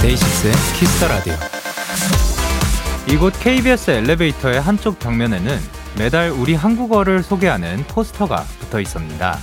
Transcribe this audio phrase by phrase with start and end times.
[0.00, 1.34] 데이식스의 키스터 라디오.
[3.08, 9.38] 이곳 KBS 엘리베이터의 한쪽 벽면에는 매달 우리 한국어를 소개하는 포스터가 붙어 있습니다.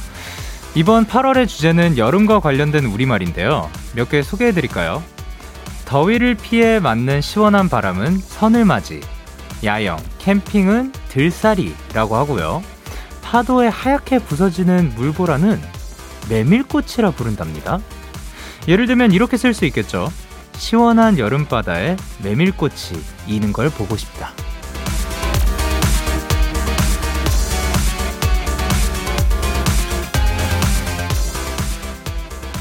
[0.76, 3.70] 이번 8월의 주제는 여름과 관련된 우리말인데요.
[3.96, 5.04] 몇 개 소개해 드릴까요?
[5.86, 9.02] 더위를 피해 맞는 시원한 바람은 서늘맞이,
[9.64, 12.64] 야영, 캠핑은 들살이라고 하고요.
[13.22, 15.62] 파도에 하얗게 부서지는 물보라는
[16.30, 17.80] 메밀꽃이라 부른답니다.
[18.68, 20.12] 예를 들면 이렇게 쓸 수 있겠죠.
[20.54, 24.32] 시원한 여름바다에 메밀꽃이 이는 걸 보고 싶다.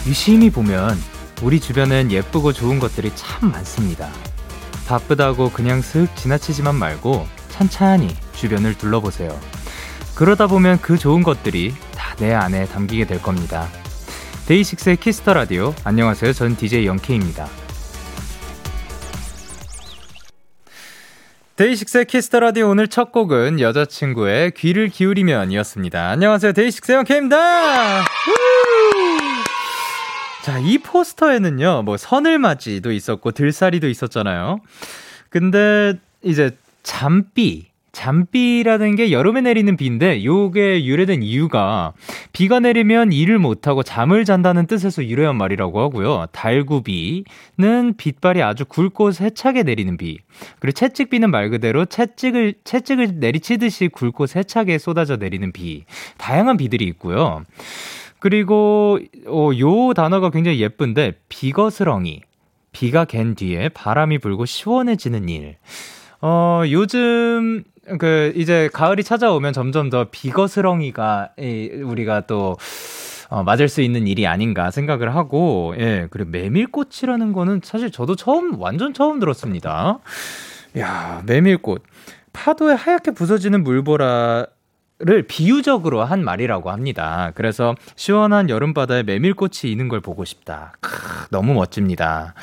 [0.07, 0.97] 유심히 보면
[1.43, 4.11] 우리 주변엔 예쁘고 좋은 것들이 참 많습니다.
[4.87, 9.39] 바쁘다고 그냥 슥 지나치지만 말고 찬찬히 주변을 둘러보세요.
[10.15, 13.69] 그러다 보면 그 좋은 것들이 다 내 안에 담기게 될 겁니다.
[14.47, 15.75] 데이식스의 키스터 라디오.
[15.83, 16.33] 안녕하세요.
[16.35, 17.49] 전 DJ 영케입니다.
[21.57, 26.11] 데이식스의 키스터 라디오 오늘 첫 곡은 여자친구의 귀를 기울이면이었습니다.
[26.11, 26.53] 안녕하세요.
[26.53, 28.05] 데이식스의 영케입니다.
[30.43, 34.59] 자, 이 포스터에는요, 뭐, 서늘맞이도 있었고, 들살이도 있었잖아요.
[35.31, 36.51] 근데, 이제,
[36.83, 41.93] 잠비, 잠비라는 게 여름에 내리는 비인데 요게 유래된 이유가
[42.33, 46.27] 비가 내리면 일을 못하고 잠을 잔다는 뜻에서 유래한 말이라고 하고요.
[46.33, 50.19] 달구비는 빗발이 아주 굵고 세차게 내리는 비.
[50.59, 55.85] 그리고 채찍비는 말 그대로 채찍을 채찍을 내리치듯이 굵고 세차게 쏟아져 내리는 비.
[56.17, 57.45] 다양한 비들이 있고요.
[58.23, 62.21] 그리고 어, 요 단어가 굉장히 예쁜데 비거스렁이.
[62.71, 65.57] 비가 갠 뒤에 바람이 불고 시원해지는 일.
[66.21, 67.65] 어, 요즘
[67.99, 71.31] 그 이제 가을이 찾아오면 점점 더 비거스렁이가
[71.85, 72.57] 우리가 또
[73.29, 78.61] 어, 맞을 수 있는 일이 아닌가 생각을 하고 예 그리고 메밀꽃이라는 거는 사실 저도 처음
[78.61, 79.99] 완전 처음 들었습니다.
[80.79, 81.83] 야 메밀꽃
[82.33, 84.47] 파도에 하얗게 부서지는 물보라
[85.05, 87.33] 를 비유적으로 한 말이라고 합니다.
[87.35, 90.75] 그래서 시원한 여름바다에 메밀꽃이 있는 걸 보고 싶다.
[90.81, 92.35] 크, 너무 멋집니다.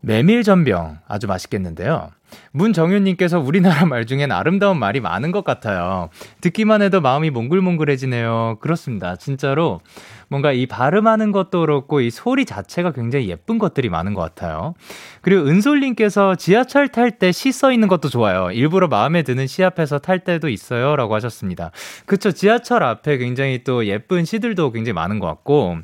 [0.00, 2.10] 메밀전병 아주 맛있겠는데요.
[2.52, 6.10] 문정윤님께서 우리나라 말 중엔 아름다운 말이 많은 것 같아요.
[6.42, 8.58] 듣기만 해도 마음이 몽글몽글해지네요.
[8.60, 9.16] 그렇습니다.
[9.16, 9.80] 진짜로
[10.28, 14.74] 뭔가 이 발음하는 것도 그렇고 이 소리 자체가 굉장히 예쁜 것들이 많은 것 같아요.
[15.22, 18.50] 그리고 은솔님께서 지하철 탈 때 시 써 있는 것도 좋아요.
[18.52, 20.96] 일부러 마음에 드는 시 앞에서 탈 때도 있어요.
[20.96, 21.70] 라고 하셨습니다.
[22.04, 22.30] 그쵸.
[22.32, 25.78] 지하철 앞에 굉장히 또 예쁜 시들도 굉장히 많은 것 같고.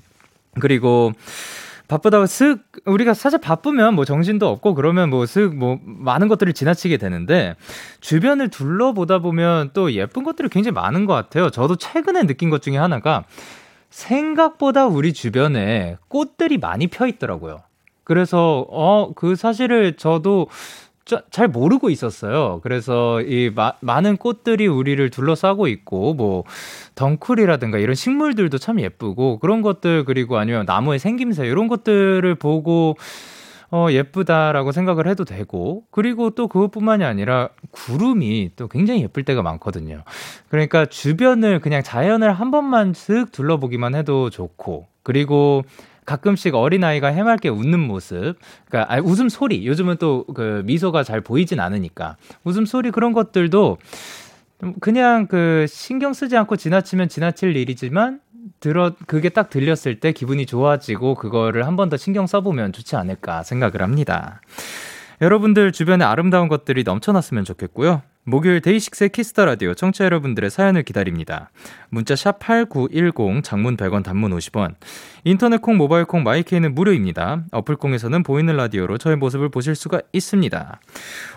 [0.60, 1.12] 그리고
[1.88, 6.96] 바쁘다고 쓱 우리가 사실 바쁘면 뭐 정신도 없고 그러면 뭐 쓱뭐 뭐 많은 것들을 지나치게
[6.96, 7.56] 되는데
[8.00, 11.50] 주변을 둘러보다 보면 또 예쁜 것들이 굉장히 많은 것 같아요.
[11.50, 13.24] 저도 최근에 느낀 것 중에 하나가
[13.90, 17.62] 생각보다 우리 주변에 꽃들이 많이 펴 있더라고요.
[18.04, 20.48] 그래서 어 그 사실을 저도
[21.30, 22.60] 잘 모르고 있었어요.
[22.62, 26.44] 그래서 이 마, 많은 꽃들이 우리를 둘러싸고 있고 뭐
[26.94, 32.96] 덩쿨이라든가 이런 식물들도 참 예쁘고 그런 것들 그리고 아니면 나무의 생김새 이런 것들을 보고
[33.70, 40.04] 어, 예쁘다라고 생각을 해도 되고, 그리고 또 그것뿐만이 아니라 구름이 또 굉장히 예쁠 때가 많거든요.
[40.48, 45.64] 그러니까 주변을 그냥 자연을 한 번만 쓱 둘러보기만 해도 좋고, 그리고
[46.04, 48.34] 가끔씩 어린아이가 해맑게 웃는 모습,
[48.68, 53.78] 그러니까 웃음 소리, 요즘은 또 그 미소가 잘 보이진 않으니까 웃음 소리 그런 것들도
[54.80, 58.20] 그냥 그 신경 쓰지 않고 지나치면 지나칠 일이지만
[58.60, 63.42] 들어 그게 딱 들렸을 때 기분이 좋아지고 그거를 한 번 더 신경 써보면 좋지 않을까
[63.42, 64.40] 생각을 합니다.
[65.20, 68.02] 여러분들 주변에 아름다운 것들이 넘쳐났으면 좋겠고요.
[68.26, 71.50] 목요일 데이식스의 키스터 라디오 청취자 여러분들의 사연을 기다립니다.
[71.90, 74.74] 문자 샵 8910 장문 100원 단문 50원.
[75.24, 77.44] 인터넷 콩 모바일 콩 마이케이는 무료입니다.
[77.52, 80.80] 어플 콩에서는 보이는 라디오로 저의 모습을 보실 수가 있습니다.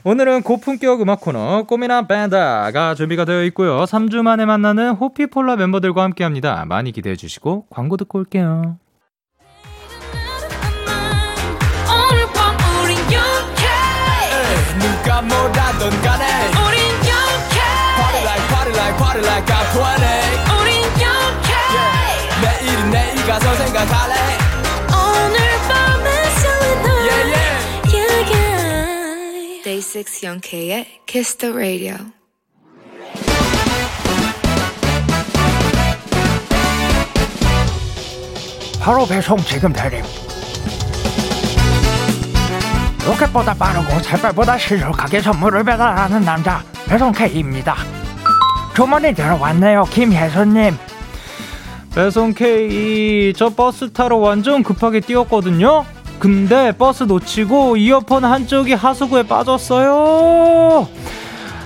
[0.05, 3.83] 오늘은 고품격 음악 코너 꼬미나 밴다가 준비가 되어 있고요.
[3.83, 6.63] 3주 만에 만나는 호피폴라 멤버들과 함께 합니다.
[6.65, 8.77] 많이 기대해 주시고 광고 듣고 올게요.
[19.17, 19.63] 나를 like I
[20.61, 21.51] 우린 욕해
[22.41, 24.15] 내일은 내일 가서 생각할래?
[24.89, 25.37] 오늘
[25.67, 28.33] 밤에 설레 널 yeah, yeah.
[28.33, 29.63] yeah.
[29.63, 31.95] Day 6 Young K의 Kiss the Radio.
[38.79, 40.01] 바로 배송 지금 대림
[43.05, 47.75] 로켓보다 빠르고 새빨보다 신속하게 선물을 배달하는 남자 배송 K입니다.
[48.77, 50.77] 주문이 들어왔네요, 김혜선님.
[51.95, 55.83] 배송 K 저 버스 타러 완전 급하게 뛰었거든요.
[56.19, 60.87] 근데 버스 놓치고 이어폰 한쪽이 하수구에 빠졌어요.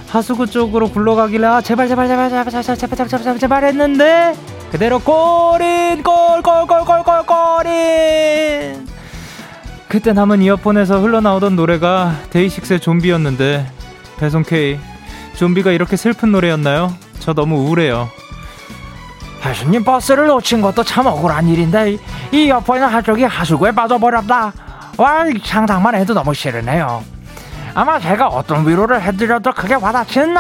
[0.08, 4.34] 하수구 쪽으로 굴러가길래 아 제발 제발 제발 제발 제발 제발 제발 제발 제발, 했는데
[4.72, 8.88] 그대로 골인 꼴꼴꼴꼴꼴 골인
[9.90, 13.70] 그때 남은 이어폰에서 흘러나오던 노래가 데이식스의 좀비였는데
[14.18, 14.80] 배송 K
[15.36, 16.94] 좀비가 이렇게 슬픈 노래였나요?
[17.22, 18.10] 저 너무 우울해요.
[19.44, 21.98] 혜수님 버스를 놓친 것도 참 억울한 일인데
[22.32, 24.54] 이 이어폰은 한쪽이 하수구에 빠져버렸다.
[24.98, 27.04] 와 상상만 해도 너무 싫으네요.
[27.74, 30.36] 아마 제가 어떤 위로를 해드려도 크게 와닿지는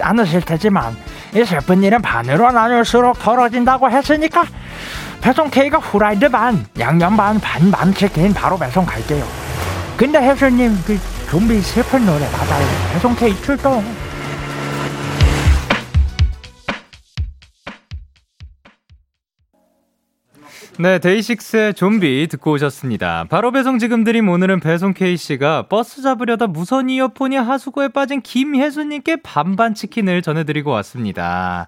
[0.00, 0.96] 않으실, 테지만
[1.34, 4.44] 이 슬픈 일은 반으로 나눌수록 덜어진다고 했으니까
[5.20, 9.26] 배송 K가 후라이드 반, 양념 반, 반반 치킨 바로 배송 갈게요.
[9.96, 10.98] 근데 혜수님 그
[11.30, 12.66] 좀비 슬픈 노래 맞아요.
[12.92, 14.05] 배송 K 출동.
[20.78, 23.24] 네, 데이식스의 좀비 듣고 오셨습니다.
[23.30, 29.72] 바로 배송 지금 드림 오늘은 배송 K씨가 버스 잡으려다 무선 이어폰이 하수구에 빠진 김혜수님께 반반
[29.72, 31.66] 치킨을 전해드리고 왔습니다.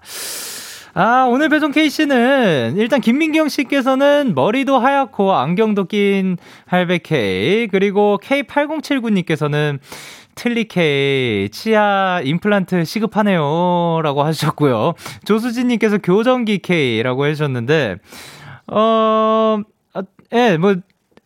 [0.93, 9.79] 아, 오늘 배송 K씨는 일단 김민경 씨께서는 머리도 하얗고 안경도 낀 할배 K, 그리고 K8079님께서는
[10.35, 14.93] 틀리케 치아 임플란트 시급하네요 라고 하셨고요
[15.25, 17.97] 조수진님께서 교정기 K라고 해주셨는데
[18.71, 19.61] 어,
[19.93, 20.75] 아, 예, 뭐,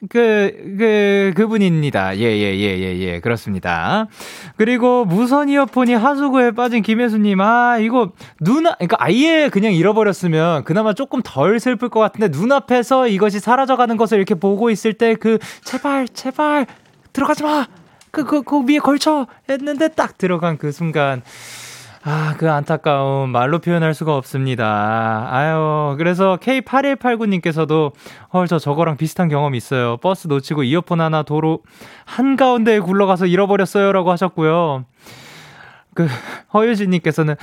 [0.09, 2.17] 그, 그, 그분입니다.
[2.17, 3.19] 예, 예, 예, 예, 예.
[3.21, 4.07] 그렇습니다.
[4.57, 8.11] 그리고 무선 이어폰이 하수구에 빠진 김혜수님, 아, 이거,
[8.41, 14.17] 눈, 그러니까 아예 그냥 잃어버렸으면 그나마 조금 덜 슬플 것 같은데, 눈앞에서 이것이 사라져가는 것을
[14.17, 16.65] 이렇게 보고 있을 때 그, 제발, 제발,
[17.13, 17.65] 들어가지 마!
[18.11, 19.27] 그, 그, 그 위에 걸쳐!
[19.49, 21.21] 했는데 딱 들어간 그 순간,
[22.05, 25.27] 아, 그 안타까움 말로 표현할 수가 없습니다.
[25.31, 27.93] 아유, 그래서 K8189님께서도
[28.33, 29.95] 헐, 저 저거랑 비슷한 경험이 있어요.
[29.97, 31.61] 버스 놓치고 이어폰 하나 도로
[32.05, 34.83] 한가운데에 굴러가서 잃어버렸어요라고 하셨고요.
[35.93, 36.07] 그
[36.53, 37.35] 허유진 님께서는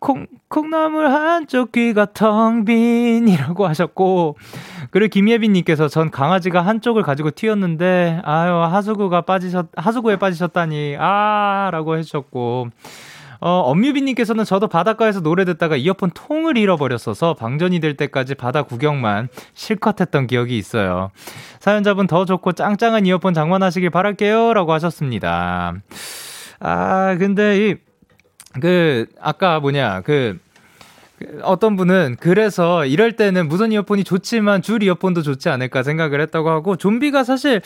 [0.00, 4.36] 콩, 콩나물 한쪽 귀가 텅 빈이라고 하셨고,
[4.90, 11.96] 그리고 김예빈 님께서 전 강아지가 한쪽을 가지고 튀었는데, 아유, 하수구가 빠지셨, 하수구에 빠지셨다니, 아, 라고
[11.96, 12.70] 해주셨고,
[13.44, 20.00] 어, 엄유빈님께서는 저도 바닷가에서 노래 듣다가 이어폰 통을 잃어버렸어서 방전이 될 때까지 바다 구경만 실컷
[20.00, 21.10] 했던 기억이 있어요.
[21.58, 24.54] 사연자분 더 좋고 짱짱한 이어폰 장만하시길 바랄게요.
[24.54, 25.74] 라고 하셨습니다.
[26.60, 27.74] 아, 근데 이,
[28.60, 30.38] 그, 아까 뭐냐, 그,
[31.18, 36.48] 그 어떤 분은 그래서 이럴 때는 무선 이어폰이 좋지만 줄 이어폰도 좋지 않을까 생각을 했다고
[36.48, 37.60] 하고 좀비가 사실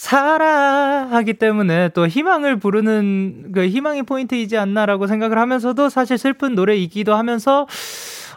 [0.00, 7.66] 사랑하기 때문에 또 희망을 부르는 그 희망의 포인트이지 않나라고 생각을 하면서도 사실 슬픈 노래이기도 하면서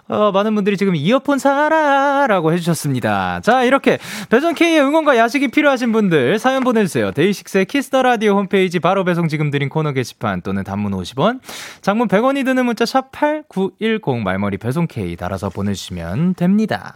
[0.09, 3.39] 어, 많은 분들이 지금 이어폰 사라라고 해주셨습니다.
[3.39, 3.97] 자, 이렇게
[4.29, 7.11] 배송 K의 응원과 야식이 필요하신 분들 사연 보내주세요.
[7.11, 11.39] 데이식스의 키스터 라디오 홈페이지 바로 배송 지금 드린 코너 게시판 또는 단문 50원,
[11.79, 16.93] 장문 100원이 드는 문자 샵 #8910 말머리 배송 K 달아서 보내주시면 됩니다.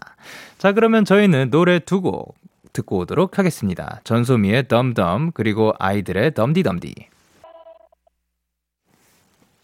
[0.58, 2.36] 자, 그러면 저희는 노래 두 곡
[2.78, 4.02] 듣고 오도록 하겠습니다.
[4.04, 6.94] 전소미의 덤덤 그리고 아이들의 덤디덤디.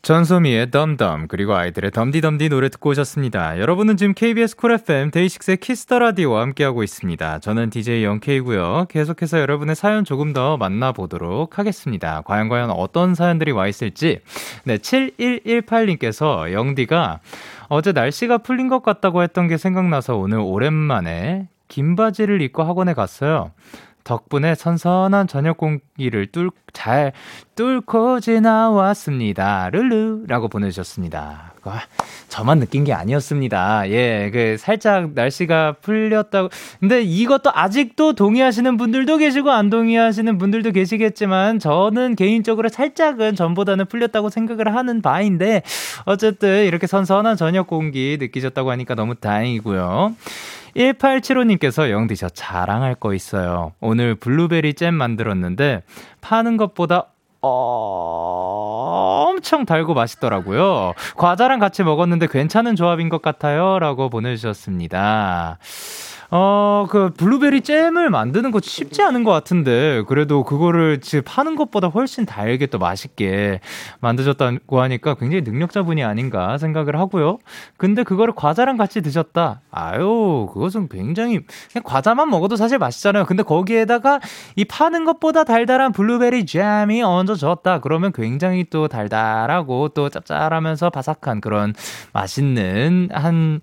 [0.01, 3.57] 전소미의 덤덤 그리고 아이들의 덤디덤디 노래 듣고 오셨습니다.
[3.57, 7.39] 여러분은 지금 KBS 쿨 FM 데이식스의 키스터 라디오와 함께하고 있습니다.
[7.39, 8.87] 저는 DJ 영케이고요.
[8.89, 12.21] 계속해서 여러분의 사연 조금 더 만나보도록 하겠습니다.
[12.25, 14.19] 과연 과연 어떤 사연들이 와 있을지.
[14.65, 17.21] 네, 7118님께서 영디가
[17.69, 23.49] 어제 날씨가 풀린 것 같다고 했던 게 생각나서 오늘 오랜만에 긴 바지를 입고 학원에 갔어요.
[24.03, 27.13] 덕분에 선선한 저녁 공기를 뚫, 잘
[27.55, 29.71] 뚫고 지나왔습니다.
[29.71, 30.25] 룰루!
[30.27, 31.52] 라고 보내주셨습니다.
[32.27, 33.89] 저만 느낀 게 아니었습니다.
[33.89, 36.49] 예, 그, 살짝 날씨가 풀렸다고.
[36.79, 44.29] 근데 이것도 아직도 동의하시는 분들도 계시고 안 동의하시는 분들도 계시겠지만 저는 개인적으로 살짝은 전보다는 풀렸다고
[44.29, 45.61] 생각을 하는 바인데
[46.05, 50.15] 어쨌든 이렇게 선선한 저녁 공기 느끼셨다고 하니까 너무 다행이고요.
[50.75, 53.73] 1875님께서 영디 저 자랑할 거 있어요.
[53.79, 55.83] 오늘 블루베리 잼 만들었는데
[56.21, 57.12] 파는 것보다
[59.23, 60.93] 엄청 달고 맛있더라고요.
[61.17, 63.79] 과자랑 같이 먹었는데 괜찮은 조합인 것 같아요.
[63.79, 65.57] 라고 보내주셨습니다.
[66.35, 71.89] 어, 그 블루베리 잼을 만드는 거 쉽지 않은 것 같은데 그래도 그거를 지금 파는 것보다
[71.89, 73.59] 훨씬 달게 또 맛있게
[73.99, 77.37] 만드셨다고 하니까 굉장히 능력자분이 아닌가 생각을 하고요.
[77.77, 79.61] 근데 그거를 과자랑 같이 드셨다.
[79.69, 83.25] 아유, 그것은 굉장히 그냥 과자만 먹어도 사실 맛있잖아요.
[83.25, 84.19] 근데 거기에다가
[84.55, 87.81] 이 파는 것보다 달달한 블루베리 잼이 얹어졌다.
[87.81, 91.75] 그러면 굉장히 또 달달하고 또 짭짤하면서 바삭한 그런
[92.11, 93.61] 맛있는 한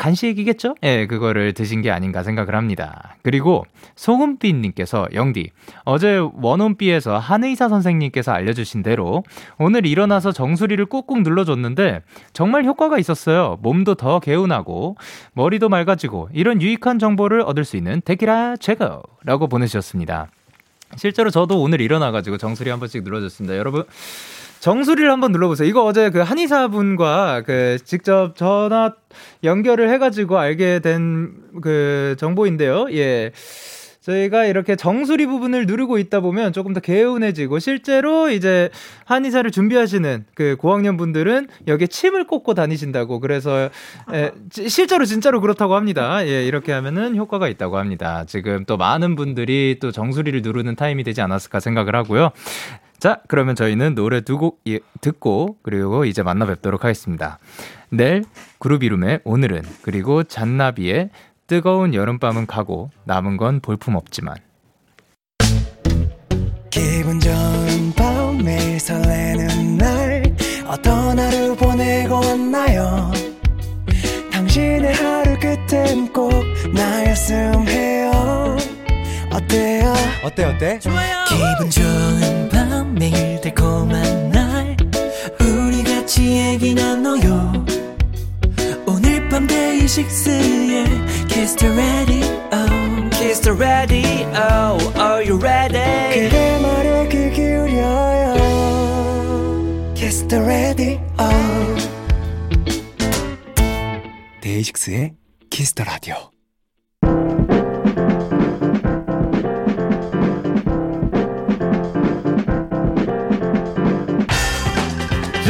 [0.00, 0.76] 간식이겠죠?
[0.82, 3.16] 예, 그거를 드신 게 아닌가 생각을 합니다.
[3.22, 3.66] 그리고
[3.96, 5.50] 소금빛님께서 영디
[5.84, 9.22] 어제 원혼비에서 한의사 선생님께서 알려주신 대로
[9.58, 12.00] 오늘 일어나서 정수리를 꾹꾹 눌러줬는데
[12.32, 13.58] 정말 효과가 있었어요.
[13.60, 14.96] 몸도 더 개운하고
[15.34, 20.28] 머리도 맑아지고 이런 유익한 정보를 얻을 수 있는 데키라 제거라고 보내주셨습니다.
[20.96, 23.56] 실제로 저도 오늘 일어나가지고 정수리 한 번씩 눌러줬습니다.
[23.58, 23.84] 여러분
[24.60, 25.68] 정수리를 한번 눌러보세요.
[25.68, 28.94] 이거 어제 그 한의사분과 그 직접 전화
[29.42, 32.86] 연결을 해가지고 알게 된 그 정보인데요.
[32.92, 33.32] 예.
[34.02, 38.70] 저희가 이렇게 정수리 부분을 누르고 있다 보면 조금 더 개운해지고 실제로 이제
[39.04, 43.68] 한의사를 준비하시는 그 고학년 분들은 여기에 침을 꽂고 다니신다고 그래서
[44.14, 46.26] 예, 실제로 진짜로 그렇다고 합니다.
[46.26, 48.24] 예, 이렇게 하면은 효과가 있다고 합니다.
[48.26, 52.30] 지금 또 많은 분들이 또 정수리를 누르는 타임이 되지 않았을까 생각을 하고요.
[53.00, 54.62] 자, 그러면 저희는 노래 두 곡
[55.00, 57.38] 듣고 그리고 이제 만나 뵙도록 하겠습니다.
[57.90, 58.24] 내일
[58.58, 61.10] 그룹 이름의 오늘은 그리고 잔나비의
[61.46, 64.36] 뜨거운 여름밤은 가고 남은 건 볼품 없지만.
[66.70, 70.22] 기분 좋은 밤 매일 설레는 날
[70.66, 73.10] 어떤 하루 보내고 왔나요?
[74.32, 76.32] 당신의 하루 끝엔 꼭
[76.72, 78.56] 나였음 해요.
[79.32, 79.92] 어때요?
[80.24, 80.78] 어때 어때?
[80.78, 82.59] 좋아요 기분 좋은 밤
[83.00, 84.76] 매일 달콤한 날
[85.40, 87.64] 우리 같이 얘기 나눠요
[88.86, 90.84] 오늘 밤 데이식스의
[91.26, 92.28] Kiss the radio
[93.10, 94.06] Kiss the radio
[94.98, 98.34] Are you ready 그대 말에 귀 기울여요
[99.94, 101.00] Kiss the radio
[104.42, 105.14] 데이식스의
[105.48, 106.39] Kiss the radio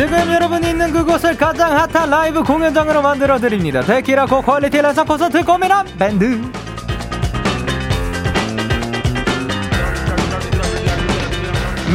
[0.00, 3.82] 지금 여러분이 있는 그곳을 가장 핫한 라이브 공연장으로 만들어 드립니다.
[3.82, 6.40] 데키라 고퀄리티 랜선 콘서트 고민한 밴드.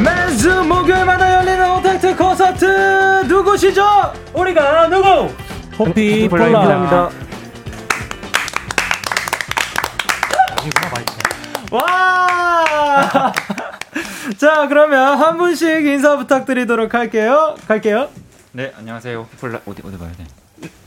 [0.03, 3.83] 매주 목요일마다 열리는 오택트 콘서트 누구시죠?
[4.35, 5.33] 우리가 누구?
[5.79, 7.09] 호피 폴라입니다.
[11.71, 13.33] 와!
[14.37, 17.55] 자, 그러면 한 분씩 인사 부탁드리도록 할게요.
[17.67, 18.09] 갈게요.
[18.51, 19.19] 네, 안녕하세요.
[19.19, 20.25] 호피폴라 어디 어디 봐야 돼?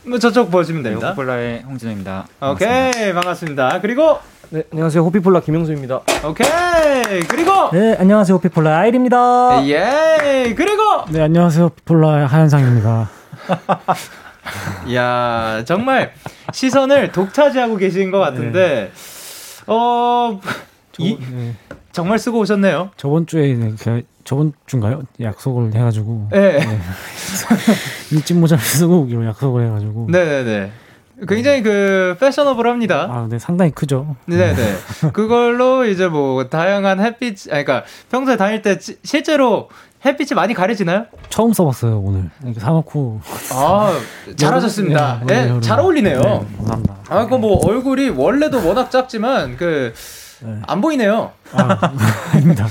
[0.04, 1.06] 뭐 저쪽 보시면 됩니다.
[1.06, 2.26] 네, 호피폴라의 홍진호입니다.
[2.52, 3.80] 오케이, 반갑습니다.
[3.80, 4.18] 그리고
[4.50, 5.02] 네, 안녕하세요.
[5.04, 6.00] 호피폴라 김영수입니다.
[6.26, 7.20] 오케이.
[7.28, 8.36] 그리고 네, 안녕하세요.
[8.36, 9.66] 호피폴라 아일입니다.
[9.66, 10.54] 예.
[10.56, 11.64] 그리고 네, 안녕하세요.
[11.66, 13.10] 호피폴라 하현상입니다.
[14.94, 16.12] 야, 정말
[16.52, 19.62] 시선을 독차지하고 계신 것 같은데 네.
[19.66, 20.40] 어
[20.92, 21.54] 저, 이, 네.
[21.92, 22.90] 정말 쓰고 오셨네요.
[22.96, 25.02] 저번 주에 그 저번 주인가요?
[25.20, 26.28] 약속을 해가지고.
[26.30, 26.58] 네.
[26.60, 26.78] 네.
[28.12, 30.06] 일집 모자를 쓰고 오기로 약속을 해가지고.
[30.10, 30.70] 네네네.
[31.28, 33.00] 굉장히 그 패셔너블합니다.
[33.10, 34.14] 아, 네, 상당히 크죠.
[34.26, 34.54] 네네.
[35.12, 39.68] 그걸로 이제 뭐 다양한 햇빛, 아니 그러니까 평소에 다닐 때 실제로
[40.04, 41.06] 햇빛이 많이 가려지나요?
[41.28, 42.30] 처음 써봤어요 오늘.
[42.44, 43.20] 이렇게 사놓고.
[43.52, 43.98] 아
[44.36, 45.22] 잘하셨습니다.
[45.26, 46.20] 네, 네, 잘 어울리네요.
[46.20, 46.96] 네, 감사합니다.
[47.08, 49.92] 아 그 뭐 얼굴이 원래도 워낙 작지만 그.
[50.40, 50.60] 네.
[50.66, 51.32] 안 보이네요.
[51.52, 51.92] 아,
[52.32, 52.66] 아닙니다.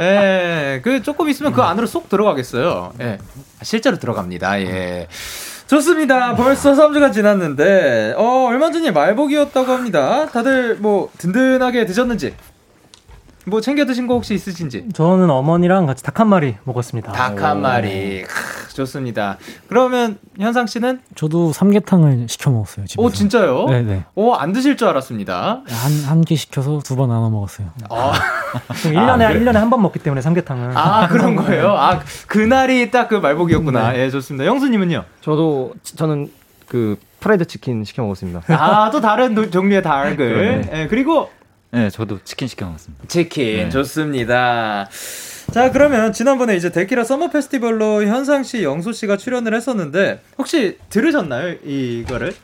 [0.00, 2.92] 예, 그 조금 있으면 그 안으로 쏙 들어가겠어요.
[3.00, 3.18] 예.
[3.62, 4.60] 실제로 들어갑니다.
[4.62, 5.08] 예.
[5.66, 6.34] 좋습니다.
[6.34, 10.26] 벌써 3주가 지났는데, 어, 얼마 전에 말복이었다고 합니다.
[10.26, 12.34] 다들 뭐 든든하게 드셨는지,
[13.50, 14.86] 뭐 챙겨 드신 거 혹시 있으신지?
[14.94, 17.12] 저는 어머니랑 같이 닭 한 마리 먹었습니다.
[17.12, 18.22] 닭 한 마리.
[18.22, 19.36] 크, 좋습니다.
[19.68, 21.00] 그러면 현상 씨는?
[21.14, 22.86] 저도 삼계탕을 시켜 먹었어요.
[22.86, 23.02] 집에서.
[23.06, 23.66] 오 진짜요?
[23.66, 24.04] 네네.
[24.14, 25.62] 오안 드실 줄 알았습니다.
[25.66, 27.68] 한한 개 시켜서 두 번 나눠 먹었어요.
[27.90, 28.12] 아.
[28.84, 30.72] 1년에 아, 1년에 한 번 먹기 때문에 삼계탕을.
[30.76, 31.70] 아 그런 거예요.
[31.76, 33.92] 아 그날이 딱 그 말복이었구나.
[33.92, 34.00] 네.
[34.04, 34.44] 예 좋습니다.
[34.46, 35.04] 영수님은요?
[35.20, 36.30] 저도 저는
[36.68, 38.42] 그 프라이드 치킨 시켜 먹었습니다.
[38.48, 40.62] 아 또 다른 도, 종류의 닭을.
[40.70, 40.82] 네.
[40.82, 41.30] 예, 그리고
[41.72, 43.04] 네, 저도 치킨 시켜 먹었습니다.
[43.06, 43.68] 치킨 네.
[43.70, 44.88] 좋습니다.
[45.52, 51.56] 자, 그러면 지난번에 이제 데키라 summer 페스티벌로 현상 씨, 영수 씨가 출연을 했었는데 혹시 들으셨나요?
[51.64, 52.34] 이거를?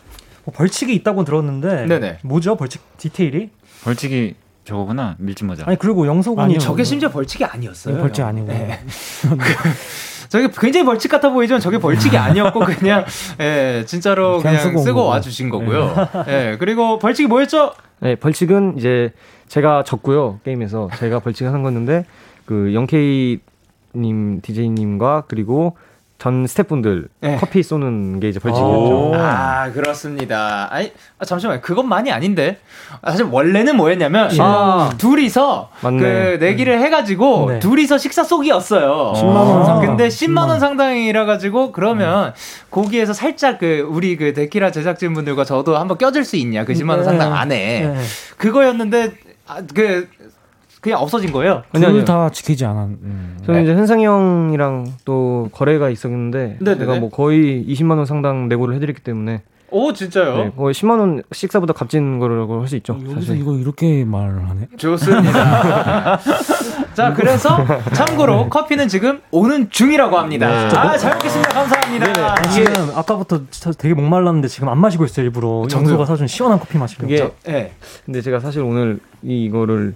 [0.45, 2.19] 뭐 벌칙이 있다고 들었는데 네네.
[2.23, 2.57] 뭐죠?
[2.57, 3.51] 벌칙 디테일이?
[3.83, 5.65] 벌칙이 저거구나 밀짚 모자.
[5.67, 7.97] 아니 그리고 영석군이 저게 심지어 벌칙이 아니었어요.
[7.97, 8.47] 네, 벌칙 아니고.
[8.49, 8.81] 네.
[10.29, 13.05] 저게 굉장히 벌칙 같아 보이지만 저게 벌칙이 아니었고 그냥
[13.41, 15.07] 예, 진짜로 그냥 그냥 쓰고.
[15.07, 15.95] 와 주신 거고요.
[16.29, 16.57] 예.
[16.59, 17.73] 그리고 벌칙이 뭐였죠?
[18.01, 19.13] 네, 벌칙은 이제
[19.49, 22.05] 제가 졌고요 게임에서 제가 벌칙을 한 거였는데
[22.45, 25.77] 그 영케이님 DJ님과 그리고
[26.19, 27.37] 전 스태프분들 네.
[27.37, 28.43] 커피 쏘는 게 이제 오.
[28.43, 29.13] 벌칙이었죠.
[29.17, 30.69] 아, 그렇습니다.
[30.71, 31.61] 아니, 아, 잠시만요.
[31.61, 32.59] 그것만이 아닌데.
[33.03, 34.91] 아, 사실 원래는 뭐였냐면, 아.
[34.97, 35.99] 둘이서 맞네.
[35.99, 37.59] 그 내기를 해가지고, 네.
[37.59, 39.13] 둘이서 식사 쏘기였어요.
[39.15, 39.87] 10만 원 상당.
[39.87, 42.33] 근데 10만 원 상당이라 가지고, 그러면
[42.71, 46.65] 거기에서 살짝 그, 우리 그 데키라 제작진분들과 저도 한번 껴줄 수 있냐.
[46.65, 47.05] 그 10만원 네.
[47.05, 47.81] 상당 안에.
[47.95, 48.03] 네.
[48.39, 49.13] 그거였는데,
[49.47, 50.09] 아, 그,
[50.87, 51.63] 그냥 없어진 거예요.
[51.73, 52.87] 둘 다 지키지 않았.
[53.03, 53.39] 음.
[53.45, 56.79] 저는 이제 현상이 형이랑 또 거래가 있었는데 네네네.
[56.79, 60.37] 제가 뭐 거의 20만 원 상당 내고를 해드렸기 때문에 오, 진짜요?
[60.37, 62.95] 네, 거의 10만 원 식사보다 값진 거라고 할 수 있죠.
[63.01, 63.37] 여기서 사실.
[63.41, 64.69] 이거 이렇게 말을 하네.
[64.77, 66.19] 좋습니다.
[66.95, 67.59] 자, 그래서
[67.93, 70.47] 참고로 커피는 지금 오는 중이라고 합니다.
[70.49, 71.51] 아, 잘 먹겠습니다.
[71.53, 72.33] 감사합니다.
[72.33, 76.79] 아, 지금 아까부터 진짜 되게 목말랐는데 지금 안 마시고 있어요 일부러 정수가 사준 시원한 커피
[76.79, 77.73] 마시려고 그게 예.
[78.05, 79.95] 근데 제가 사실 오늘 이- 이거를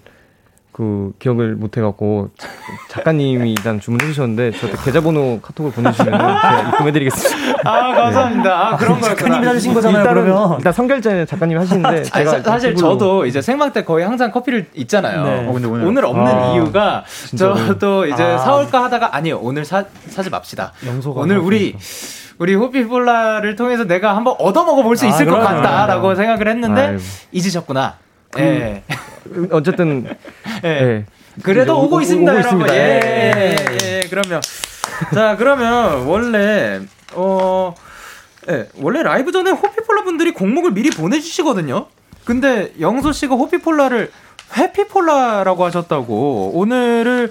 [0.81, 2.49] 그 기억을 못 해갖고 자-
[2.89, 7.71] 작가님이 일단 주문해 주셨는데 저한테 계좌번호 카톡을 보내주시면 제가 입금해드리겠습니다.
[7.71, 8.69] 아, 감사합니다.
[8.69, 9.15] 아, 그런 거였구나.
[9.15, 13.43] 작가님이 사주신 거잖아요 일단은 그러면 일단 선결제 작가님이 하시는데 아니, 제가 사, 사실 저도 이제
[13.43, 15.23] 생방 때 거의 항상 커피를 있잖아요.
[15.23, 15.49] 네.
[15.49, 17.05] 어, 근데 오늘- 오늘 없는 아, 이유가?
[17.37, 18.39] 저도 이제 아.
[18.39, 20.73] 사올까 하다가 아니요 오늘 사 사지 맙시다.
[20.87, 21.77] 영소가 오늘 우리
[22.39, 25.61] 우리 호피폴라를 통해서 내가 한번 얻어 먹어 볼수 아, 있을 것 그럼요.
[25.61, 27.03] 같다라고 생각을 했는데 아이고.
[27.33, 27.97] 잊으셨구나.
[28.39, 28.83] 예.
[29.51, 30.07] 어쨌든
[30.65, 30.69] 예.
[30.69, 31.05] 예.
[31.43, 32.61] 그래도 오고, 오- 있습니다, 오고 여러분.
[32.61, 32.77] 있습니다.
[32.77, 33.01] 예,
[33.57, 34.41] 예, 예, 그러면.
[35.15, 36.81] 자, 그러면 원래,
[37.15, 37.75] 어,
[38.51, 41.87] 예, 원래 라이브 전에 호피폴라 분들이 공목을 미리 보내 주시거든요.
[42.25, 44.11] 근데 영소 씨가 호피폴라를
[44.57, 47.31] 회피폴라라고 하셨다고 오늘을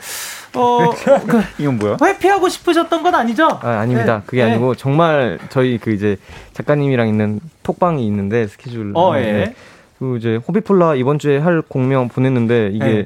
[0.56, 0.90] 어
[1.28, 1.98] 그, 이건 뭐야?
[2.02, 3.60] 회피하고 싶으셨던 건 아니죠?
[3.62, 4.18] 아, 아닙니다.
[4.18, 4.52] 네, 그게 네.
[4.52, 6.18] 아니고 정말 저희 그 이제
[6.54, 8.94] 작가님이랑 있는 톡방이 있는데 스케줄.
[8.96, 9.54] 어, 예.
[10.00, 10.08] 네.
[10.08, 13.06] 그 이제 호비폴라 이번 주에 할 공명 보냈는데 이게 네.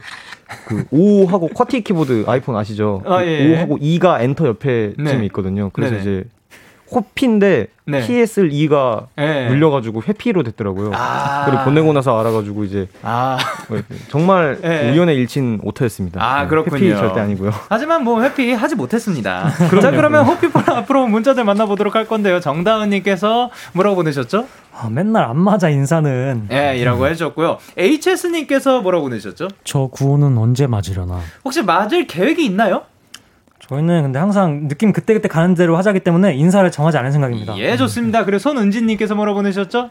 [0.67, 3.01] 그 5하고 쿼티 키보드 아이폰 아시죠?
[3.05, 3.65] 아, 그 예.
[3.65, 5.11] 5하고 2가 엔터 옆에 네.
[5.11, 5.71] 쯤에 있거든요.
[5.73, 6.01] 그래서 네네.
[6.01, 6.23] 이제
[6.93, 8.05] 호피인데 네.
[8.05, 9.49] PS를 2가 예.
[9.49, 10.91] 눌려가지고 회피로 됐더라고요.
[10.93, 11.45] 아.
[11.45, 13.37] 그리고 보내고 나서 알아가지고 이제 아뭐
[14.09, 14.91] 정말 예.
[14.91, 16.23] 우연의 일친 오타였습니다.
[16.23, 16.77] 아, 네, 그렇군요.
[16.77, 17.51] 회피 절대 아니고요.
[17.69, 19.49] 하지만 뭐 회피 하지 못했습니다.
[19.81, 22.39] 자 그러면 호피폴라 앞으로 문자들 만나보도록 할 건데요.
[22.39, 24.47] 정다은님께서 뭐라고 보내셨죠?
[24.75, 27.57] 아, 맨날 안 맞아 인사는 예, 이라고 해주셨고요.
[27.77, 29.49] HS님께서 뭐라고 보내셨죠?
[29.63, 31.19] 저 구호는 언제 맞으려나?
[31.43, 32.83] 혹시 맞을 계획이 있나요?
[33.69, 38.25] 저희는 근데 항상 느낌 그때그때 가는 대로 하자기 때문에 인사를 정하지 않은 생각입니다 예, 좋습니다.
[38.25, 39.89] 그리고 손은진님께서 뭐라고 보내셨죠?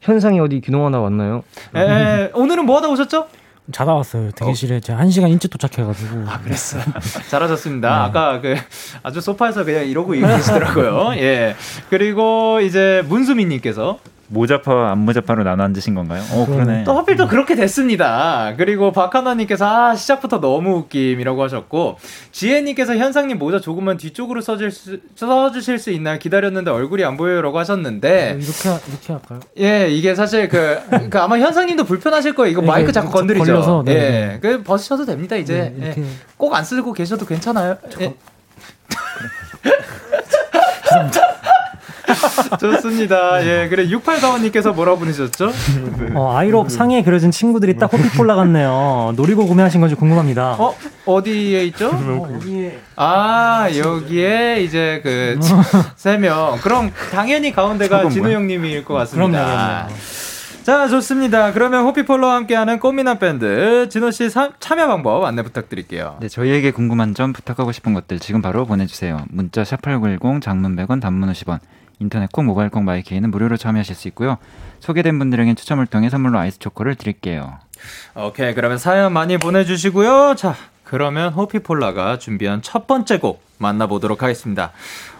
[0.00, 1.42] 현상이 어디 귀농 하나 왔나요?
[1.76, 3.28] 예, 오늘은 뭐 하다 오셨죠?
[3.70, 4.32] 자다 왔어요.
[4.32, 6.24] 대기실에 제가 한 시간 일찍 도착해가지고.
[6.26, 6.82] 아, 그랬어요.
[7.30, 8.04] 잘하셨습니다.
[8.04, 8.56] 아까 그
[9.04, 11.12] 아주 소파에서 그냥 이러고 계시더라고요.
[11.18, 11.54] 예.
[11.88, 14.00] 그리고 이제 문수민님께서
[14.32, 16.22] 모자파 안 모자파로 나눠 앉으신 건가요?
[16.32, 16.84] 어 그러네.
[16.84, 18.54] 또 하필 또 그렇게 됐습니다.
[18.56, 21.98] 그리고 박하나님께서 아 시작부터 너무 웃김이라고 하셨고
[22.32, 26.18] 지혜님께서 현상님 모자 조금만 뒤쪽으로 써줄 수, 써주실 수 있나요?
[26.18, 29.40] 기다렸는데 얼굴이 안 보여요라고 하셨는데 이렇게 하- 이렇게 할까요?
[29.58, 30.78] 예 이게 사실 그,
[31.10, 32.50] 그 아마 현상님도 불편하실 거예요.
[32.52, 33.44] 이거 네, 마이크 네, 자꾸 저 건드리죠.
[33.44, 34.38] 걸려서, 네, 예, 네.
[34.40, 36.00] 그 벗으셔도 됩니다 이제 네, 이렇게.
[36.00, 36.06] 예.
[36.38, 37.76] 꼭안 쓰고 계셔도 괜찮아요.
[38.00, 38.14] 예.
[42.60, 43.44] 좋습니다.
[43.46, 45.50] 예, 그래 68가원님께서 뭐라고 보내셨죠?
[46.14, 50.74] 어, 아이롭 상의에 그려진 친구들이 딱 호피폴라 같네요 놀이고 구매하신 건지 궁금합니다 어
[51.06, 51.90] 어디에 있죠?
[52.96, 55.38] 아 여기에 이제 그
[55.96, 56.58] 세 명.
[56.62, 59.28] 그럼 당연히 가운데가 진우 형님일 것 같습니다.
[59.30, 59.88] 그럼요, 그럼요.
[60.62, 61.52] 자 좋습니다.
[61.52, 66.18] 그러면 호피폴로와 함께하는 꽃미남 밴드 진호 씨 사- 참여 방법 안내 부탁드릴게요.
[66.20, 69.24] 네, 저희에게 궁금한 점, 부탁하고 싶은 것들 지금 바로 보내주세요.
[69.30, 71.58] 문자 샵 8910, 장문 100원, 단문 50원,
[72.02, 74.36] 인터넷 콩, 모바일 콩, 마이케이는 무료로 참여하실 수 있고요.
[74.80, 77.58] 소개된 분들에겐 추첨을 통해 선물로 아이스 초코를 드릴게요.
[78.14, 80.34] 오케이 그러면 사연 많이 보내주시고요.
[80.36, 84.72] 자 그러면 호피폴라가 준비한 첫 번째 곡 만나보도록 하겠습니다.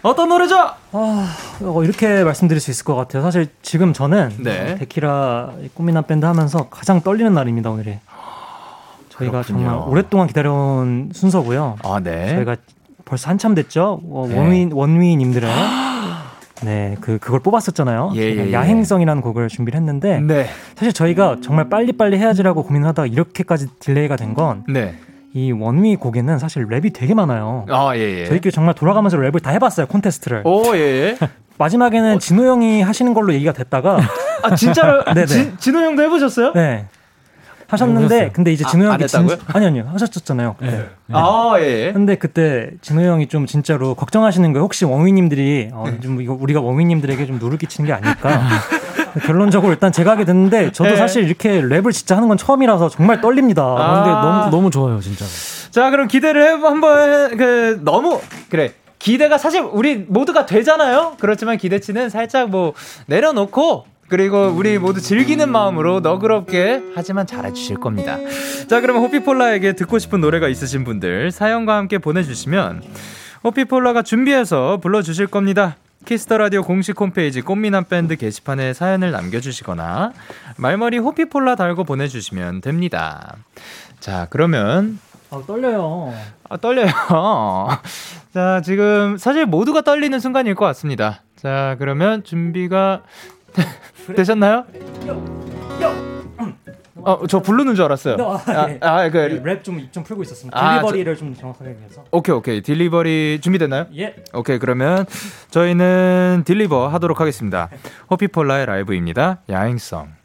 [0.02, 0.56] 어떤 노래죠?
[0.92, 3.22] 아, 어, 이렇게 말씀드릴 수 있을 것 같아요.
[3.22, 4.72] 사실 지금 저는 네.
[4.72, 7.98] 어, 데키라 꽃미남 밴드 하면서 가장 떨리는 날입니다 오늘이.
[9.10, 9.64] 저희가 그렇군요.
[9.68, 11.76] 정말 오랫동안 기다려온 순서고요.
[11.84, 12.34] 아 네.
[12.34, 12.56] 저희가
[13.04, 14.00] 벌써 한참 됐죠.
[14.10, 14.36] 어, 네.
[14.36, 15.48] 원위 원위님들의
[16.64, 18.12] 네, 그 그걸 뽑았었잖아요.
[18.16, 18.52] 예, 예, 예.
[18.52, 20.46] 야행성이라는 곡을 준비를 했는데 네.
[20.76, 24.94] 사실 저희가 정말 빨리빨리 해야지라고 고민하다가 이렇게까지 delay가 된 건 이 네.
[25.58, 27.66] 원위 곡에는 사실 랩이 되게 많아요.
[27.68, 28.20] 아 예.
[28.20, 28.24] 예.
[28.26, 30.42] 저희끼리 정말 돌아가면서 랩을 다 해봤어요 콘테스트를.
[30.44, 31.16] 오 예.
[31.58, 33.98] 마지막에는 진호 형이 하시는 걸로 얘기가 됐다가
[34.42, 35.26] 아 진짜로 네네.
[35.26, 36.52] 진, 진호 형도 해보셨어요?
[36.54, 36.86] 네.
[37.72, 38.30] 하셨는데 해보셨어요?
[38.32, 39.36] 근데 이제 아, 진호 안 형이 했다고요?
[39.54, 40.56] 아니 아니요 하셨었잖아요.
[40.58, 40.70] 그때.
[40.70, 40.88] 네.
[41.12, 41.92] 아, 예.
[41.92, 44.64] 근데 그때 진호 형이 좀 진짜로 걱정하시는 거예요.
[44.64, 48.40] 혹시 워미님들이 어, 좀 이거 우리가 워미님들에게 좀 누를 끼치는 게 아닐까.
[49.26, 50.96] 결론적으로 일단 제가 하게 됐는데 저도 네.
[50.96, 53.62] 사실 이렇게 랩을 진짜 하는 건 처음이라서 정말 떨립니다.
[53.62, 54.02] 아.
[54.02, 55.24] 근데 너무 너무 좋아요 진짜.
[55.70, 58.72] 자, 그럼 기대를 해 한번 그 너무 그래.
[58.98, 61.16] 기대가 사실 우리 모두가 되잖아요.
[61.18, 62.72] 그렇지만 기대치는 살짝 뭐
[63.06, 68.18] 내려놓고 그리고 우리 모두 즐기는 마음으로 너그럽게 하지만 잘해주실 겁니다.
[68.68, 72.82] 자, 그러면 호피폴라에게 듣고 싶은 노래가 있으신 분들 사연과 함께 보내주시면
[73.42, 75.76] 호피폴라가 준비해서 불러주실 겁니다.
[76.04, 80.12] Kiss the Radio 공식 홈페이지 꽃미남 밴드 게시판에 사연을 남겨주시거나
[80.58, 83.36] 말머리 호피폴라 달고 보내주시면 됩니다.
[83.98, 84.98] 자, 그러면
[85.30, 86.12] 아, 떨려요.
[86.50, 86.90] 아, 떨려요.
[88.34, 91.22] 자, 지금 사실 모두가 떨리는 순간일 것 같습니다.
[91.42, 93.02] 자, 그러면 준비가
[94.16, 94.64] 되셨나요?
[97.04, 98.16] 어, 저 부르는 줄 알았어요.
[98.46, 98.78] 아, 네.
[98.80, 100.56] 아, 그, 랩 좀 입 좀 풀고 있었습니다.
[100.56, 102.04] 아, delivery를 좀 정확하게 위해서.
[102.10, 102.62] 오케이, 오케이.
[102.62, 103.86] delivery 준비됐나요?
[103.96, 104.14] 예.
[104.32, 105.04] 오케이, 그러면
[105.50, 107.68] 저희는 딜리버 하도록 하겠습니다.
[108.10, 109.40] 호피폴라의 라이브입니다.
[109.50, 110.21] 야행성.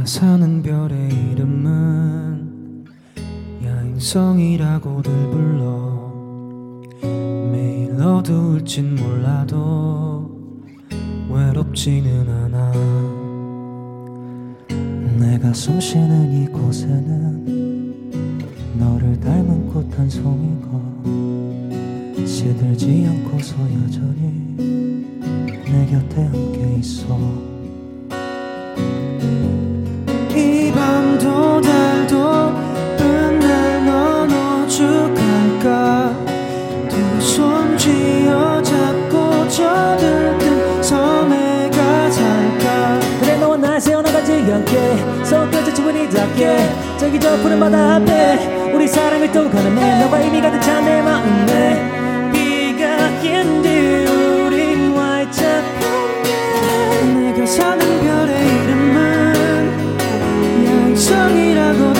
[0.00, 2.86] 내가 사는 별의 이름은
[3.62, 6.10] 야행성이라고들 불러.
[7.52, 10.30] 매일 어두울진 몰라도
[11.28, 12.72] 외롭지는 않아.
[15.18, 18.10] 내가 숨쉬는 이곳에는
[18.78, 20.80] 너를 닮은 꽃 한 송이가
[22.26, 24.56] 시들지 않고서 여전히
[25.70, 27.49] 내 곁에 함께 있어
[46.30, 51.02] 닿게 저기 저 푸른 바다 앞에 우리 사랑을 또 가늠해 너와 의미 가득 찬 내
[51.02, 53.68] 마음에 비가 낀 뒤
[54.06, 55.64] 우린 활짝
[57.14, 59.34] 내가 사는 별의 이름은
[60.66, 61.99] 야행성이라고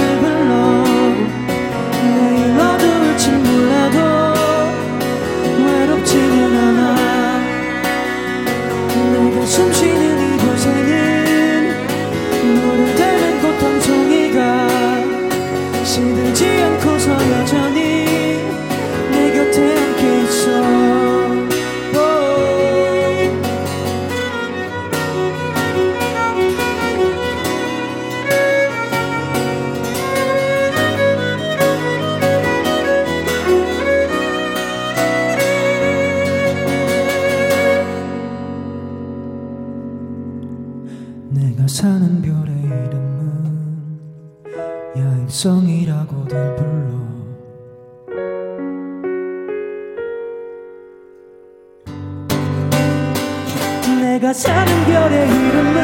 [54.33, 55.77] 사는 별의 이름은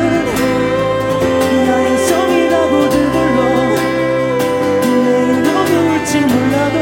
[1.69, 3.39] 야행성이라고들 불러
[5.05, 6.77] 내일 어두울지 몰라도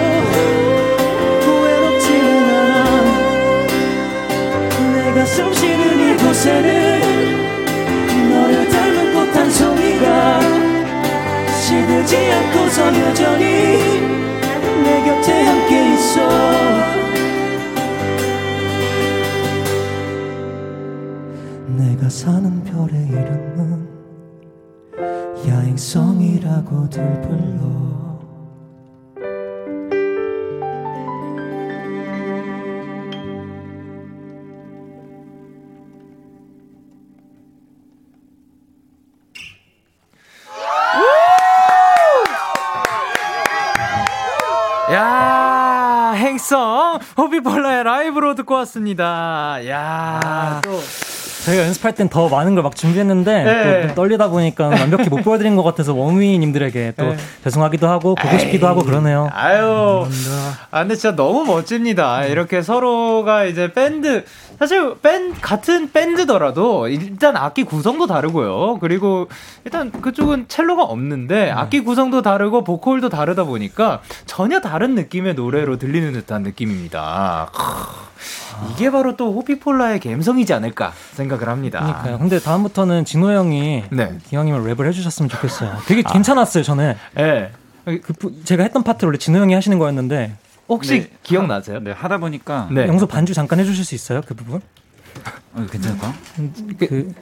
[1.63, 2.73] 외롭지는 않아.
[4.93, 6.69] 내가 숨쉬는 이곳에는
[8.31, 10.07] 너를 닮은 꽃 한 송이가
[11.51, 13.45] 시들지 않고서 여전히
[14.85, 17.04] 내 곁에 함께 있어
[22.05, 23.89] 내가 사는 별의 이름은
[25.49, 27.65] 야행성이라고들 불러
[44.93, 49.67] 야 행성 호피폴라의 라이브로 듣고 왔습니다.
[49.69, 50.81] 야 아, 또
[51.45, 53.87] 저희가 연습할 땐 더 많은 걸 막 준비했는데 네.
[53.89, 57.17] 또 떨리다 보니까 완벽히 못 보여드린 것 같아서 워미님들에게 또 네.
[57.45, 59.29] 죄송하기도 하고 보고 싶기도 하고 그러네요.
[59.33, 60.07] 아유,
[60.71, 62.25] 아 근데 진짜 너무 멋집니다.
[62.25, 64.25] 이렇게 서로가 이제 밴드
[64.59, 68.79] 사실 밴 같은 밴드더라도 일단 악기 구성도 다르고요.
[68.81, 69.29] 그리고
[69.67, 76.13] 일단 그쪽은 첼로가 없는데 악기 구성도 다르고 보컬도 다르다 보니까 전혀 다른 느낌의 노래로 들리는
[76.15, 77.51] 듯한 느낌입니다.
[78.61, 78.73] 크.
[78.73, 81.81] 이게 바로 또 호피폴라의 감성이지 않을까 생각을 합니다.
[81.81, 82.19] 그러니까요.
[82.19, 84.19] 근데 다음부터는 진호 형이 네.
[84.29, 85.79] 기왕이면 랩을 해주셨으면 좋겠어요.
[85.87, 86.95] 되게 괜찮았어요, 저는.
[87.19, 87.51] 예.
[87.85, 90.33] 그 부- 제가 했던 파트를 원래 진호 형이 하시는 거였는데
[90.69, 91.11] 혹시 네.
[91.23, 91.81] 기억나세요?
[91.81, 92.87] 네, 하다 보니까 네.
[92.87, 94.61] 영소 반주 잠깐 해주실 수 있어요, 그 부분?
[95.55, 96.13] 어, 괜찮을까?
[96.89, 97.13] 그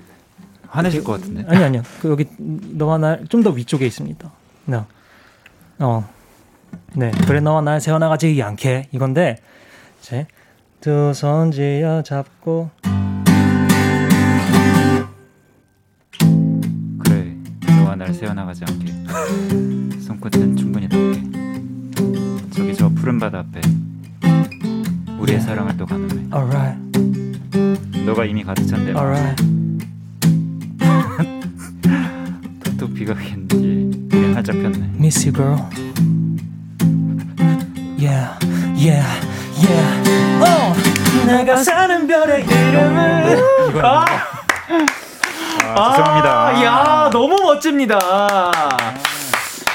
[0.68, 1.44] 화내실 것 같은데.
[1.48, 1.82] 아니 아니요.
[2.00, 4.30] 그 여기 너와 날 좀 더 위쪽에 있습니다.
[4.66, 4.80] 네.
[5.80, 6.08] 어.
[6.94, 7.10] 네.
[7.26, 9.36] 그래 너와 날 세워나가지 않게 이건데
[10.00, 10.26] 이제
[10.82, 12.68] 두손 쥐어 잡고
[16.98, 17.36] 그래,
[17.68, 18.92] 너와 날 세워나가지 않게.
[20.00, 21.22] 손끝은 충분히 닿게.
[22.50, 23.60] 저기 저 푸른 바다 앞에
[25.20, 26.26] 우리의 사랑을 또 가늠해.
[26.34, 29.14] alright 너가 이미 가득 찬내 마음.
[29.14, 29.44] alright
[32.76, 34.90] 또 비가 오겠는지 우린 활짝 폈네.
[34.96, 35.60] miss you girl
[38.00, 38.36] yeah
[38.76, 39.06] yeah
[39.68, 40.74] yeah 어
[41.26, 44.04] 내가 사는 별의 이름은 아,
[45.74, 46.46] 아, 죄송합니다.
[46.48, 47.98] 아, 야, 너무 멋집니다.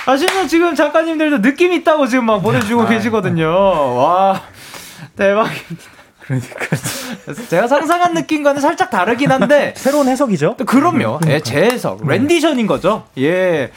[0.06, 3.48] 아시는 지금 작가님들도 느낌 있다고 지금 막 보내주고 계시거든요.
[3.96, 4.42] 와,
[5.16, 5.98] 대박입니다.
[6.20, 6.76] 그러니까
[7.50, 10.58] 제가 상상한 느낌과는 살짝 다르긴 한데 새로운 해석이죠?
[10.58, 11.20] 그럼요.
[11.28, 13.06] 예, 재해석, 랜디션인 거죠.
[13.18, 13.72] 예.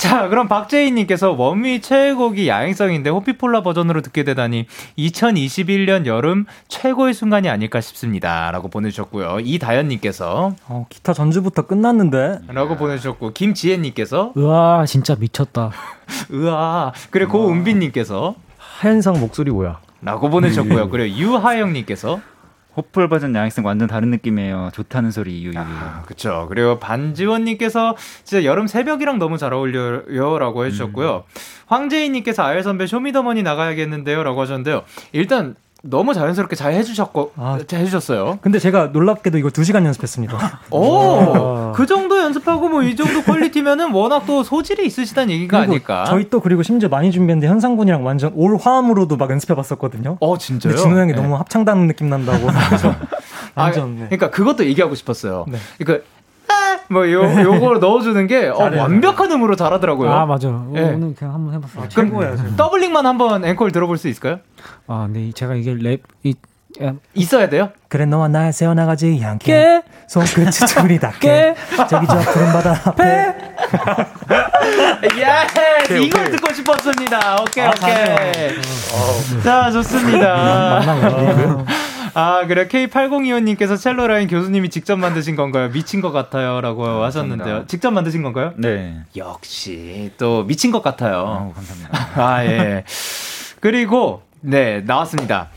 [0.00, 4.64] 자, 그럼 박재희님께서 원미 최애곡이 야행성인데 호피폴라 버전으로 듣게 되다니
[4.96, 8.50] 2021년 여름 최고의 순간이 아닐까 싶습니다.
[8.50, 9.40] 라고 보내주셨고요.
[9.40, 15.70] 이다현님께서 어, 기타 전주부터 끝났는데 라고 보내주셨고, 김지혜님께서 우와 진짜 미쳤다
[16.32, 16.92] 으아.
[17.10, 19.80] 그리고 고은빈님께서 하현상 목소리 뭐야?
[20.00, 20.88] 라고 보내주셨고요.
[20.88, 22.22] 그리고 유하영님께서
[22.76, 24.70] 호플 버전 야행성 완전 다른 느낌이에요.
[24.72, 25.52] 좋다는 소리 유유.
[25.56, 26.46] 아, 그쵸.
[26.48, 30.38] 그리고 반지원님께서 진짜 여름 새벽이랑 너무 잘 어울려요.
[30.38, 31.24] 라고 해주셨고요.
[31.66, 34.22] 황재희님께서 아열 선배 쇼미더머니 나가야겠는데요.
[34.22, 34.82] 라고 하셨는데요.
[35.12, 37.58] 일단 너무 자연스럽게 잘 해주셨고, 아.
[37.66, 38.38] 잘 해주셨어요.
[38.42, 41.72] 근데 제가 놀랍게도 이거 2 시간 연습했습니다 오!
[41.74, 46.04] 그 정도 연습하고 뭐 이 정도 퀄리티면은 워낙 또 소질이 있으시다는 얘기가 아닐까.
[46.06, 50.76] 저희 또 그리고 심지어 많이 준비했는데 현상군이랑 완전 올 화음으로도 막 연습해봤었거든요 어, 진짜요?
[50.76, 51.20] 진호 형이 네.
[51.20, 52.94] 너무 합창단 느낌 난다고 그래서
[53.54, 54.04] 아, 완전 네.
[54.06, 55.44] 그러니까 그것도 얘기하고 싶었어요.
[55.48, 55.58] 네.
[55.78, 56.19] 그러니까, 아!
[56.90, 58.56] 뭐 요, 요걸 넣어주는 게 어.
[58.58, 60.10] 완벽한 음으로 잘하더라고요.
[60.12, 60.80] 아 맞아 예.
[60.80, 64.40] 오늘 그냥 한번 해봤어요 그럼 더블링만 한번 앵콜 들어볼 수 있을까요?
[64.88, 66.34] 아 근데 제가 이게 랩 이
[67.14, 67.70] 있어야 돼요?
[67.88, 71.54] 그래 너와 날 세워나가지 않게 손끝이 둘이 닿게
[71.88, 73.04] 저기 저 푸른 바다 앞에
[75.90, 77.42] 예, 이걸 듣고 싶었습니다.
[77.42, 79.42] 오케이, 오케이.
[79.42, 80.80] 자, 좋습니다.
[82.14, 82.66] 아, 그래.
[82.68, 85.70] K8025님께서 첼로 라인 교수님이 직접 만드신 건가요?
[85.70, 86.60] 미친 것 같아요.
[86.60, 87.66] 라고 하셨는데요.
[87.66, 88.52] 직접 만드신 건가요?
[88.56, 89.00] 네.
[89.16, 91.18] 역시, 또 미친 것 같아요.
[91.18, 92.08] 어, 감사합니다.
[92.16, 92.84] 아, 예.
[93.60, 95.50] 그리고, 네, 나왔습니다.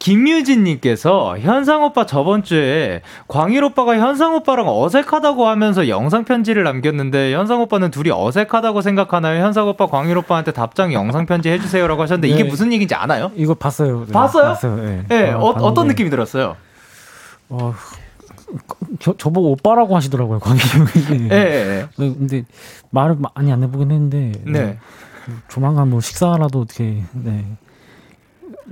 [0.00, 7.60] 김유진님께서 현상 오빠 저번 주에 광일 오빠가 현상 오빠랑 어색하다고 하면서 영상 편지를 남겼는데 현상
[7.60, 9.44] 오빠는 둘이 어색하다고 생각하나요?
[9.44, 12.48] 현상 오빠 광일 오빠한테 답장 영상 편지 해주세요라고 하셨는데 이게 네.
[12.48, 13.30] 무슨 얘기인지 아나요?
[13.36, 14.44] 이거 봤어요 네, 봤어요?
[14.44, 16.56] 봤어요 예 예, 어, 봤는데, 어떤 느낌이 들었어요?
[17.50, 17.74] 어,
[19.00, 22.44] 저, 저보고 오빠라고 하시더라고요 광희 형이 예, 예, 네, 근데
[22.88, 24.50] 말을 많이 안 해보긴 했는데 예.
[24.50, 24.78] 네.
[25.48, 27.44] 조만간 뭐 식사라도 어떻게 네.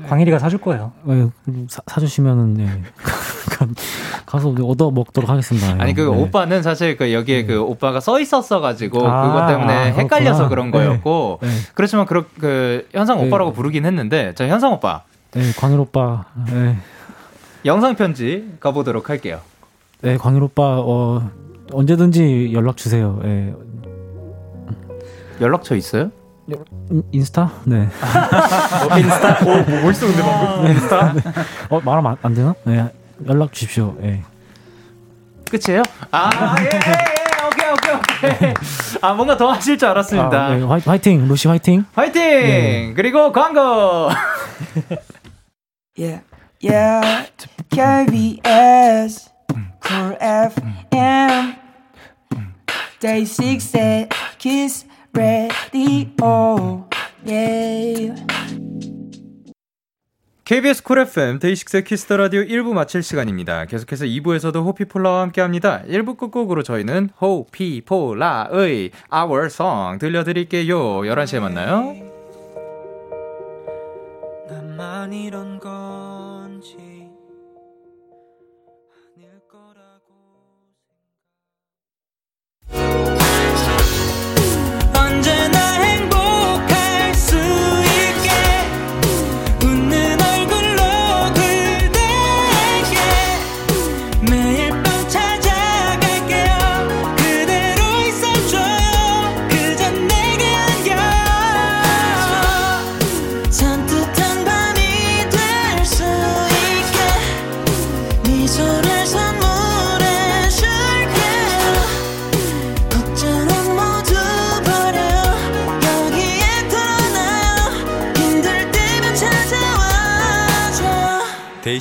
[0.07, 0.93] 광일이가 사줄 거예요.
[1.03, 1.29] 네,
[1.69, 2.83] 사, 사주시면은 네.
[4.27, 5.83] 가서 얻어 먹도록 하겠습니다.
[5.83, 6.07] 아니 그 네.
[6.07, 10.49] 오빠는 사실 그 여기에 그 오빠가 써 있었어 가지고 아, 그것 때문에 아, 헷갈려서.
[10.49, 11.49] 그런 거였고 네.
[11.75, 13.27] 그렇지만 그렇 그 현상 네.
[13.27, 16.27] 오빠라고 부르긴 했는데 자 현상 오빠 네, 광일 오빠.
[16.47, 16.77] 네.
[17.65, 19.41] 영상 편지 가보도록 할게요.
[20.01, 21.29] 네, 광일 오빠 어
[21.73, 23.19] 언제든지 연락 주세요.
[23.23, 23.53] 네.
[25.41, 26.11] 연락처 있어요?
[26.49, 27.51] 인- 인스타?
[27.65, 27.89] 네.
[28.99, 29.39] 인스타?
[29.45, 31.15] 오, 뭐 멋있어 근데 방금 인스타?
[31.69, 32.55] 어, 말하면 안, 안 되나?
[32.65, 32.87] 네.
[33.27, 33.95] 연락 주십시오.
[34.01, 34.23] 네.
[35.51, 35.83] 끝이에요?
[36.11, 38.55] 아, 예, 예, 예, 오케이, 오케이, 오케이.
[39.01, 40.47] 아, 뭔가 더 하실 줄 알았습니다.
[40.47, 41.27] 아, 네, 화이, 화이팅.
[41.29, 41.85] 루시 화이팅.
[41.95, 42.95] 화이팅!
[42.95, 44.11] 그리고 광고!
[45.99, 46.21] Yeah,
[46.63, 47.27] yeah.
[47.71, 49.31] KBS,
[49.83, 51.57] Cool FM,
[53.01, 56.89] DAY6의 Kiss the Radio.
[57.27, 58.15] Yeah.
[60.45, 63.67] KBS Cool FM DAY6 Kiss the Radio 1부 마칠 시간입니다.
[63.67, 65.83] 계속해서 2부에서도 호피폴라와 함께 합니다.
[65.87, 70.79] 1부 끝곡으로 저희는 호피폴라의 Our Song 들려드릴게요.
[71.03, 71.95] 11시에 만나요.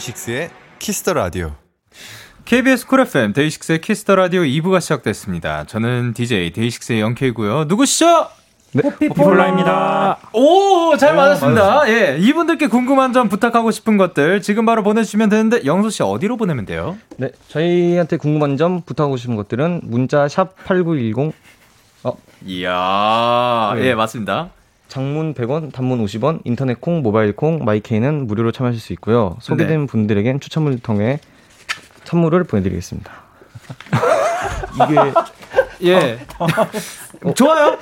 [0.07, 1.51] DAY6의 Kiss the Radio.
[2.45, 5.65] KBS 쿨 FM 데이식스의 키스터 라디오 2부가 시작됐습니다.
[5.65, 7.65] 저는 DJ DAY6의 영케이고요.
[7.65, 8.27] 누구시죠?
[8.83, 10.17] 호피폴라입니다.
[10.33, 11.89] 오, 잘 맞았습니다.
[11.89, 16.65] 예, 이분들께 궁금한 점 부탁하고 싶은 것들 지금 바로 보내주시면 되는데 영수 씨 어디로 보내면
[16.65, 16.97] 돼요?
[17.17, 21.33] 네, 저희한테 궁금한 점 부탁하고 싶은 것들은 문자 샵 #8910
[22.45, 23.87] 이야, 네.
[23.87, 24.51] 예, 맞습니다.
[24.87, 29.37] 장문 100원, 단문 50원, 인터넷 콩, 모바일 콩, 마이케이는 무료로 참여하실 수 있고요.
[29.41, 31.19] 소개된 분들에겐 추첨을 통해
[32.05, 33.11] 선물을 보내드리겠습니다.
[34.87, 35.13] 이게
[35.83, 36.19] 예,
[37.35, 37.77] 좋아요.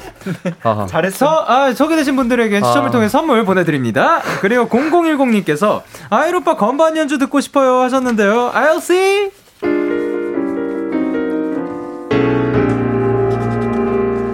[0.63, 0.85] 아하.
[0.87, 1.45] 잘했어.
[1.47, 2.91] 아, 소개되신 분들에게 추첨을 아.
[2.91, 4.21] 통해 선물 보내드립니다.
[4.41, 8.51] 그리고 0010님께서 아이로빠 건반 연주 듣고 싶어요 하셨는데요.
[8.53, 9.31] I'll see.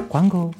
[0.10, 0.52] 광고.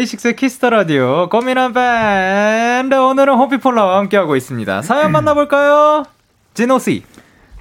[0.00, 4.82] DAY6의 Kiss the Radio 꽃미남 밴드 오늘은 호피폴라와 함께하고 있습니다.
[4.82, 6.04] 사연 만나볼까요?
[6.54, 7.04] 진호 씨.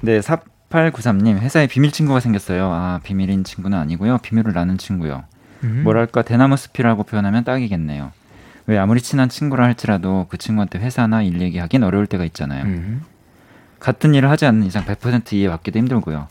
[0.02, 2.72] 네, 4893님, 회사에 비밀 친구가 생겼어요.
[2.72, 4.20] 아, 비밀인 친구는 아니고요.
[4.20, 5.24] 비밀을 나눈 친구요.
[5.84, 8.12] 뭐랄까, 대나무 숲이라고 표현하면 딱이겠네요.
[8.68, 12.64] 왜 아무리 친한 친구라 할지라도 그 친구한테 회사나 일 얘기하긴 어려울 때가 있잖아요.
[13.80, 16.28] 같은 일을 하지 않는 이상 100% 이해받기도 힘들고요.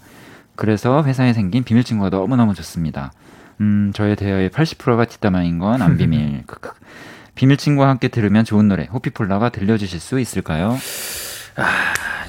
[0.56, 3.12] 그래서 회사에 생긴 비밀 친구가 너무너무 좋습니다.
[3.60, 6.44] 음, 저의 대화의 80%가 뒷담화인 건 안 비밀.
[7.34, 10.76] 비밀 친구와 함께 들으면 좋은 노래 호피폴라가 들려주실 수 있을까요?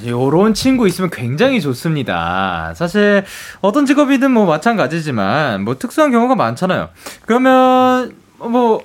[0.06, 2.74] 요런 친구 있으면 굉장히 좋습니다.
[2.76, 3.24] 사실
[3.62, 6.90] 어떤 직업이든 뭐 마찬가지지만 뭐 특수한 경우가 많잖아요.
[7.26, 8.84] 그러면 뭐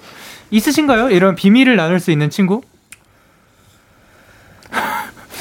[0.50, 1.11] 있으신가요?
[1.11, 2.62] 이런 비밀을 나눌 수 있는 친구?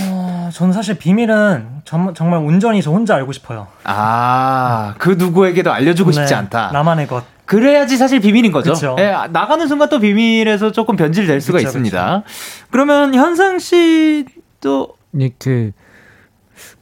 [0.02, 3.68] 어, 저는 사실 비밀은 정, 정말 온전히 저 혼자 알고 싶어요.
[3.84, 6.70] 아, 그 누구에게도 알려주고 싶지 네, 않다.
[6.72, 7.24] 나만의 것.
[7.46, 8.74] 그래야지 사실 비밀인 거죠.
[8.74, 8.96] 그쵸.
[9.00, 12.24] 예, 나가는 순간 또 비밀에서 조금 변질될 수가 그쵸, 있습니다.
[12.70, 15.72] 그러면 현상 씨도 이렇게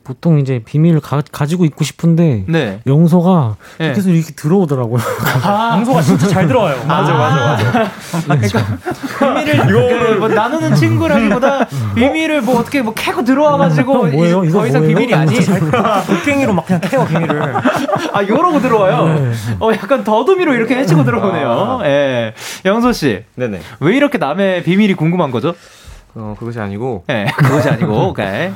[0.03, 2.79] 보통 이제 비밀을 가, 가지고 있고 싶은데 네.
[2.87, 3.93] 영서가 네.
[3.93, 4.99] 계속 이렇게 들어오더라고요.
[5.43, 6.83] 아, 영소가 진짜 잘 들어와요.
[6.85, 7.91] 맞아, 맞아,
[8.27, 8.79] 맞아.
[9.19, 14.51] 비밀을 그, 뭐 나누는 친구라기보다 비밀을 뭐 어떻게 뭐 캐고 들어와가지고 형, 뭐예요?
[14.51, 14.97] 더 이상 뭐예요?
[14.97, 15.35] 비밀이 아니.
[15.35, 17.55] 곡괭이로 막 그냥 캐요 비밀을.
[18.13, 19.05] 아, 요러고 들어와요.
[19.19, 19.31] 네.
[19.59, 21.81] 어, 약간 더듬이로 이렇게 해치고 들어오네요.
[21.83, 22.33] 예.
[22.65, 23.23] 영소 씨.
[23.35, 23.61] 네네.
[23.79, 25.53] 왜 이렇게 남의 비밀이 궁금한 거죠?
[26.13, 28.51] 어, 그것이 아니고, 예, 그것이 아니고, 오케이.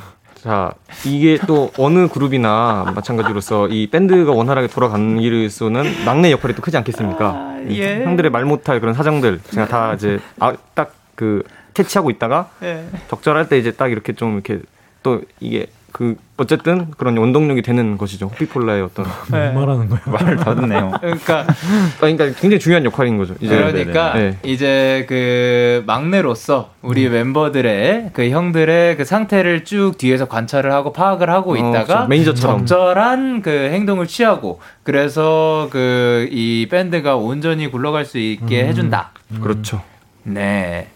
[0.45, 0.71] 자,
[1.07, 7.61] 이게 또 어느 그룹이나 마찬가지로서 이 밴드가 원활하게 돌아가는 위해서는 막내 역할이 또 크지 않겠습니까?
[7.69, 8.03] 예.
[8.03, 11.41] 형들의 말 못할 그런 사정들 제가 다 이제 아, 딱그
[11.73, 12.85] 캐치하고 있다가 예.
[13.09, 14.59] 적절할 때 이제 딱 이렇게 좀 이렇게
[15.01, 18.25] 또 이게 그 어쨌든 그런 원동력이 되는 것이죠.
[18.25, 19.51] 호피폴라의 어떤 예.
[19.55, 20.01] 말하는 거예요.
[20.11, 20.91] 말을 더듬네요.
[20.99, 21.55] 그러니까 아,
[22.01, 23.33] 그러니까 굉장히 중요한 역할인 거죠.
[23.39, 24.37] 이제 그러니까 네.
[24.43, 31.53] 이제 그 막내로서 우리 멤버들의 그 형들의 그 상태를 쭉 뒤에서 관찰을 하고 파악을 하고
[31.53, 32.07] 어, 있다가 그렇죠.
[32.09, 32.65] 매니저처럼.
[32.65, 39.11] 적절한 그 행동을 취하고 그래서 그 이 밴드가 온전히 굴러갈 수 있게 해준다.
[39.41, 39.81] 그렇죠.
[40.23, 40.89] 네.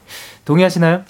[0.43, 1.03] 동의하시나요?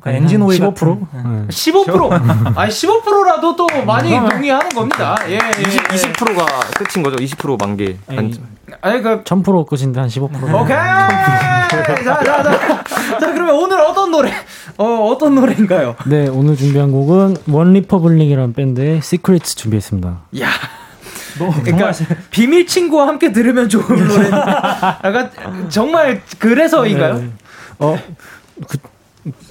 [0.00, 0.74] 그러니까 엔진 오일 15%?
[0.74, 1.46] 같은- 네.
[1.48, 2.10] 15%.
[2.58, 5.16] 아니 15%라도 또 많이 동의하는 겁니다.
[5.28, 5.38] 예, 예.
[5.66, 7.16] 20, 20%가 끝인 거죠.
[7.16, 7.96] 20% 만개.
[8.08, 8.40] 아니,
[8.80, 10.54] 아니 그 1000% 끝인데 한 15%.
[10.54, 10.76] 오케이.
[12.04, 12.84] 자, 자, 자.
[13.20, 14.32] 자, 그러면 오늘 어떤 노래?
[14.78, 15.96] 어, 어떤 노래인가요?
[16.06, 20.08] 네, 오늘 준비한 곡은 OneRepublic이라는 밴드의 Secret 준비했습니다.
[20.40, 20.48] 야.
[21.64, 21.92] 그러니까
[22.30, 24.28] 비밀 친구와 함께 들으면 좋은 노래.
[24.30, 25.30] 약간
[25.68, 27.14] 정말 그래서인가요?
[27.18, 27.28] 네.
[27.78, 27.96] 어,
[28.68, 28.78] 그,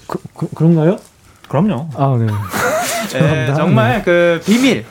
[0.08, 0.98] 그, 그, 그런가요?
[1.48, 1.90] 그럼요.
[1.96, 2.25] 아, 네.
[2.25, 2.32] 네,
[3.10, 3.56] 죄송합니다.
[3.56, 4.86] 정말 그 비밀.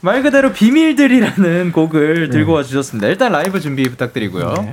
[0.00, 3.06] 말 그대로 비밀들이라는 곡을 들고 와 주셨습니다.
[3.08, 4.52] 일단 라이브 준비 부탁드리고요.
[4.54, 4.72] 네.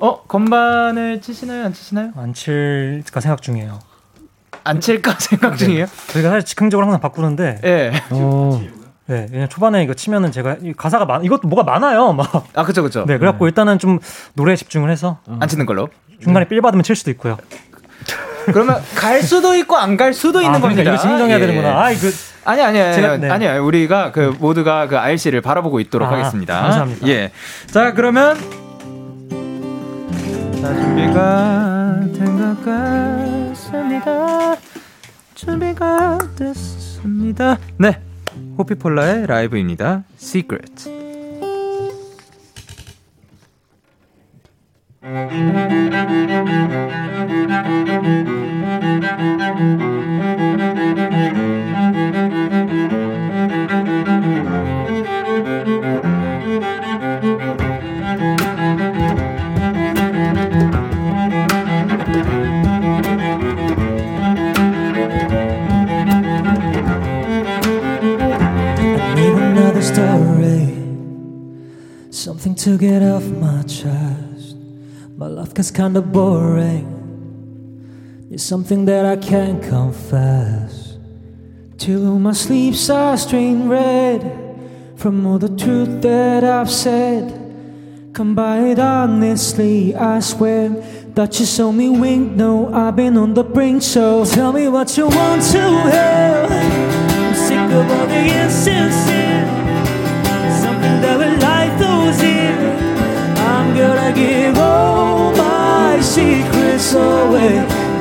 [0.00, 1.64] 어, 건반을 치시나요?
[1.64, 2.10] 안 치시나요?
[2.16, 3.78] 안 칠까 생각 중이에요.
[4.64, 5.86] 안 칠까 생각 중이에요?
[6.08, 7.92] 저희가 사실 즉흥적으로 항상 바꾸는데 예.
[8.10, 8.60] 어,
[9.06, 12.46] 네, 그냥 초반에 이거 치면은 제가 이 가사가 많 이것도 뭐가 많아요, 막.
[12.54, 13.04] 아, 그쵸, 그쵸.
[13.06, 14.00] 네, 그래갖고 일단은 좀
[14.34, 15.88] 노래에 집중을 해서 안 치는 걸로.
[16.22, 17.36] 중간에 삘 받으면 칠 수도 있고요.
[18.46, 20.94] 그러면 갈 수도 있고 안 갈 수도 있는 아, 그러니까 겁니다.
[20.94, 21.40] 이거 진정해야 예.
[21.40, 21.80] 되는구나.
[21.84, 22.08] 아, 이거
[22.44, 23.30] 아니 아니 아니 제가- 네.
[23.30, 26.60] 아니 우리가 그 모두가 그 씨를 바라보고 있도록 아, 하겠습니다.
[26.60, 27.06] 감사합니다.
[27.08, 27.30] 예.
[27.66, 28.36] 자 그러면
[30.60, 34.56] 자 준비가 된 것 같습니다.
[35.34, 37.58] 준비가 됐습니다.
[37.78, 38.00] 네.
[38.58, 40.02] 호피폴라의 라이브입니다.
[40.18, 41.03] Secret.
[69.84, 70.72] Story.
[72.10, 73.63] Something to get off my
[75.54, 76.86] gets kinda boring.
[78.30, 80.96] It's something that I can't confess.
[81.78, 84.20] Till my sleeps are stained red
[84.96, 87.32] from all the truth that I've said.
[88.12, 90.70] Come by it honestly, I swear
[91.14, 92.34] that you saw me wink.
[92.36, 96.46] No, I've been on the brink, so tell me what you want to hear.
[96.50, 99.46] I'm sick of all the insincere.
[100.62, 102.56] Something that will light those in.
[103.38, 104.58] I'm gonna give
[106.14, 107.54] secrets away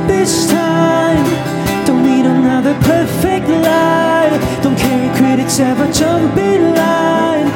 [0.06, 1.26] this time.
[1.88, 4.30] Don't need another perfect lie.
[4.62, 7.48] Don't carry critics ever jump in line.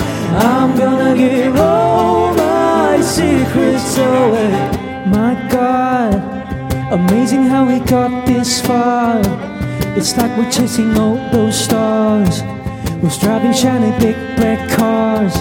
[0.55, 4.51] I'm gonna give all my secrets away.
[5.05, 6.15] My God,
[6.91, 9.21] amazing how we got this far.
[9.95, 12.41] It's like we're chasing all those stars.
[13.01, 15.35] We're driving shiny big black cars?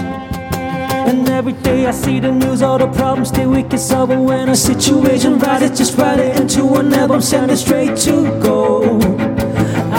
[1.07, 4.09] And every day I see the news, all the problems that we can solve.
[4.09, 8.23] And when a situation rises, just write it into an album, send it straight to
[8.41, 8.99] go.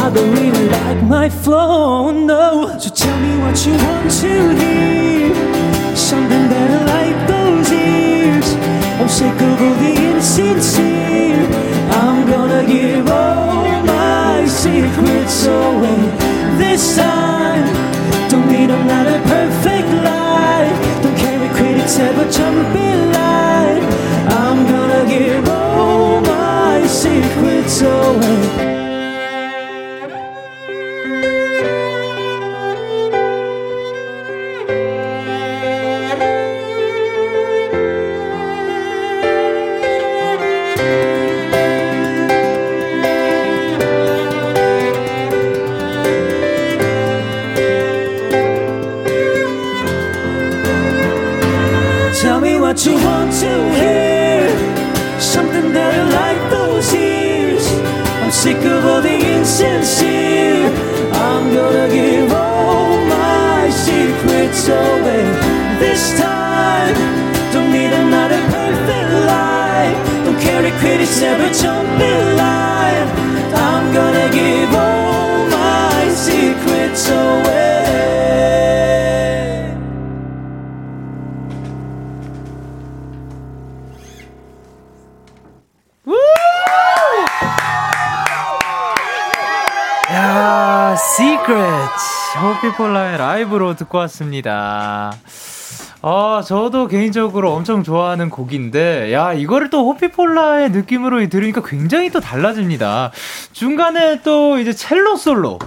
[0.02, 2.76] I don't really like my flow, no.
[2.78, 5.96] So tell me what you want to hear.
[5.96, 8.48] Something better like those ears.
[9.00, 11.46] I'm sick of all the insincere.
[12.02, 16.00] I'm gonna give all my secrets away
[16.58, 17.64] this time.
[18.28, 19.27] Don't need another
[21.88, 23.97] Temper jumping light.
[93.48, 95.12] 라이브로 듣고 왔습니다.
[96.02, 103.10] 아, 저도 개인적으로 엄청 좋아하는 곡인데, 야, 이거를 또 호피폴라의 느낌으로 들으니까 굉장히 또 달라집니다.
[103.52, 105.58] 중간에 또 이제 첼로 솔로.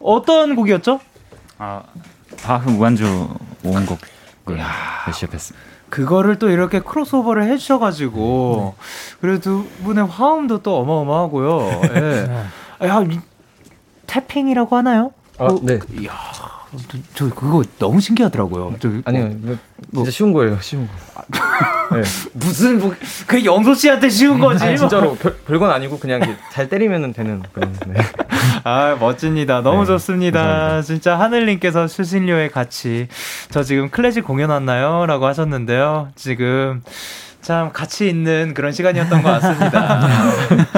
[0.00, 1.00] 어떤 곡이었죠?
[1.58, 1.82] 아,
[2.42, 3.28] 바흐 무반주
[3.64, 4.58] 오원곡을
[5.14, 5.66] 시작했습니다.
[5.88, 8.74] 그거를 또 이렇게 크로스오버를 해주셔가지고,
[9.20, 11.82] 그리고 두 분의 화음도 또 어마어마하고요.
[11.94, 12.46] 예.
[12.86, 13.18] 야, 이
[14.06, 15.12] 태핑이라고 하나요?
[15.38, 15.78] 아, 어, 네.
[15.78, 16.12] 그, 이야,
[16.88, 18.74] 저, 저 그거 너무 신기하더라고요.
[18.78, 19.30] 저, 아니요,
[19.90, 21.96] 뭐, 진짜 쉬운 거예요, 쉬운 거.
[21.96, 22.02] 네.
[22.34, 22.94] 무슨 뭐,
[23.26, 24.62] 그 영소 씨한테 쉬운 거지.
[24.64, 26.20] 아니, 진짜로 별, 별건 아니고 그냥
[26.52, 27.72] 잘 때리면 되는 그런.
[27.86, 27.94] 네.
[28.64, 29.62] 아, 멋집니다.
[29.62, 30.40] 너무 네, 좋습니다.
[30.40, 30.82] 감사합니다.
[30.82, 33.08] 진짜 하늘님께서 수신료에 같이
[33.50, 35.06] 저 지금 클래식 공연 왔나요?
[35.06, 36.10] 라고 하셨는데요.
[36.16, 36.82] 지금
[37.40, 40.06] 참 같이 있는 그런 시간이었던 것 같습니다.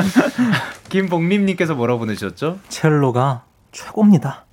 [0.89, 2.59] 김복림님께서 뭐라고 보내주셨죠?
[2.69, 4.45] 첼로가 최고입니다.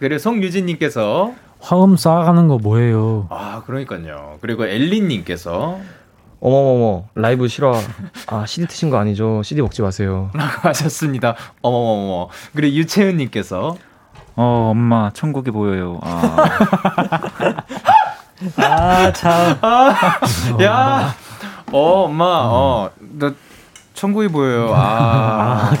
[0.00, 3.26] 그리고 송유진님께서 화음 쌓아가는 거 뭐예요?
[3.30, 4.38] 아, 그러니까요.
[4.40, 5.78] 그리고 엘리님께서
[6.40, 7.78] 어머머머, 라이브 싫어.
[8.28, 9.42] 아, CD 트신 거 아니죠?
[9.42, 10.30] CD 먹지 마세요.
[10.32, 11.36] 라고 하셨습니다.
[11.60, 12.28] 어머머머.
[12.54, 13.76] 그리고 유채은님께서
[14.36, 16.00] 어, 엄마, 천국이 보여요.
[16.02, 16.46] 아,
[18.56, 19.58] 아, 참.
[19.60, 19.92] 아,
[20.62, 21.14] 야,
[21.72, 23.32] 어, 엄마, 어, 너
[24.00, 24.72] 천국이 보여요.
[24.74, 25.72] 아,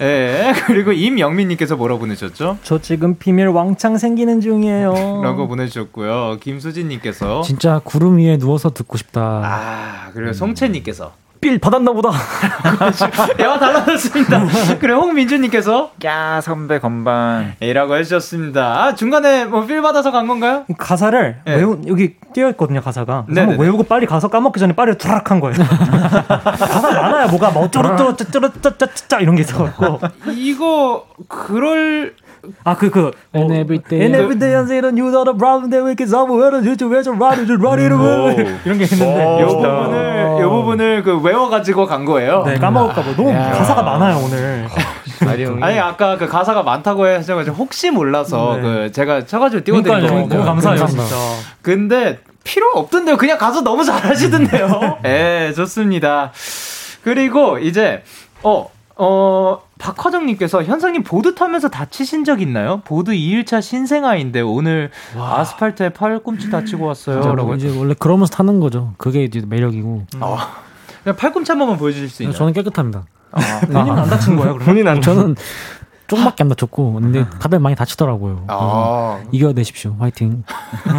[0.00, 0.52] 예.
[0.68, 2.58] 그리고 임영민님께서 뭐라 보내셨죠?
[2.62, 4.92] 저 지금 비밀 왕창 생기는 중이에요.
[5.24, 6.36] 라고 보내주셨고요.
[6.40, 9.42] 김수진님께서 진짜 구름 위에 누워서 듣고 싶다.
[9.44, 12.10] 아 그리고 송채님께서 빌 받았나 보다.
[13.40, 14.44] 야 달라졌습니다.
[14.78, 18.82] 그래 홍민주님께서 야 선배 건반 이라고 해주셨습니다.
[18.84, 20.64] 아, 중간에 뭐필 받아서 간 건가요?
[20.76, 21.54] 가사를 네.
[21.56, 23.24] 외우 여기 띄어 있거든요 가사가.
[23.28, 23.40] 네네네.
[23.52, 25.56] 한번 외우고 빨리 가서 까먹기 전에 빨리 두락한 거예요.
[26.44, 27.28] 가사 많아요.
[27.28, 30.00] 뭐가 뭐 어쩌고저쩌고 쩌쩌쩌쩌쩌 이런 게 있어갖고.
[30.36, 32.14] 이거 그럴
[32.64, 33.10] 아 그 그.
[33.34, 34.00] And every day.
[34.02, 36.30] And every day I say that you are the problem that we can solve.
[36.30, 38.58] Where you to where to run to run it away.
[38.64, 39.40] 이런 게 있는데.
[39.40, 42.44] 요 부분을 요 부분을 그 외워가지고 간 거예요.
[42.46, 43.16] 네 까먹을까 봐.
[43.16, 44.66] 너무 가사가 많아요 오늘.
[45.60, 48.62] 아니 아까 그 가사가 많다고 하셔가지고 혹시 몰라서 네.
[48.62, 50.00] 그 제가 쳐가지고 띄워드린.
[50.00, 50.28] 거거든요.
[50.28, 50.86] 너무 감사해요.
[50.86, 51.14] 진짜.
[51.62, 53.16] 근데 필요 없던데요.
[53.16, 54.98] 그냥 가서 너무 잘하시던데요.
[55.04, 56.32] 예, 좋습니다.
[57.04, 58.02] 그리고 이제
[58.42, 58.68] 어.
[59.02, 62.82] 어, 박화정님께서 현상님 보드 타면서 다치신 적 있나요?
[62.84, 67.34] 보드 2일차 신생아인데 오늘 아스팔트에 팔꿈치 다치고 왔어요.
[67.34, 67.54] 라고.
[67.54, 68.92] 이제 원래 그러면서 타는 거죠.
[68.98, 70.06] 그게 이제 매력이고.
[71.02, 72.36] 그냥 팔꿈치 한 번만 보여주실 수 있나요?
[72.36, 73.04] 저는 깨끗합니다.
[73.72, 74.54] 본인은 안 다친 거예요?
[74.54, 74.66] 그러면?
[74.66, 75.34] 본인 안 저는
[76.10, 78.44] 좀밖에 안 다쳤고, 근데 다들 많이 다치더라고요.
[78.48, 79.96] 아, 그래서 이겨내십시오.
[79.98, 80.44] 화이팅.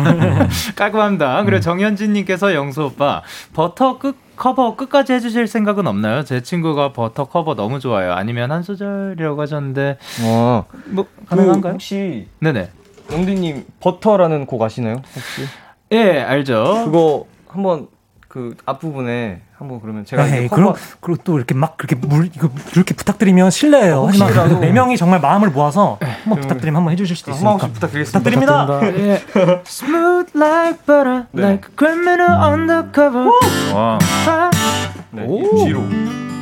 [0.76, 1.44] 깔끔합니다.
[1.44, 3.22] 그리고 정현진님께서 영수 오빠
[3.54, 6.24] 버터 끝 커버 끝까지 해주실 생각은 없나요?
[6.24, 8.14] 제 친구가 버터 커버 너무 좋아요.
[8.14, 10.66] 아니면 한 소절이라고 하셨는데 어.
[10.86, 11.74] 뭐 그 가능한가요?
[11.74, 12.72] 혹시 네네.
[13.12, 14.96] 영디님 버터라는 곡 아시나요?
[15.16, 15.44] 혹시
[15.92, 16.86] 예, 알죠.
[16.86, 17.88] 그거 한번
[18.28, 22.96] 그 앞부분에 한번 그러면 제가 이제 그럼 그리고 또 이렇게 막 그렇게 물 이거 그렇게
[22.96, 24.06] 부탁드리면 실례예요.
[24.08, 27.58] 하지만 혹시라도- 네 명이 정말 마음을 모아서 한번 부탁드리면 한번 해주실 수도 한 있으니까.
[27.58, 28.66] 번씩 부탁드리겠습니다.
[28.66, 29.00] 부탁드립니다.
[29.00, 29.22] 예.
[29.66, 31.44] Smooth like butter, 네.
[31.44, 33.30] like a criminal undercover.
[33.76, 34.00] 와
[35.12, 35.40] 네, 오.
[35.62, 35.84] 이 뒤로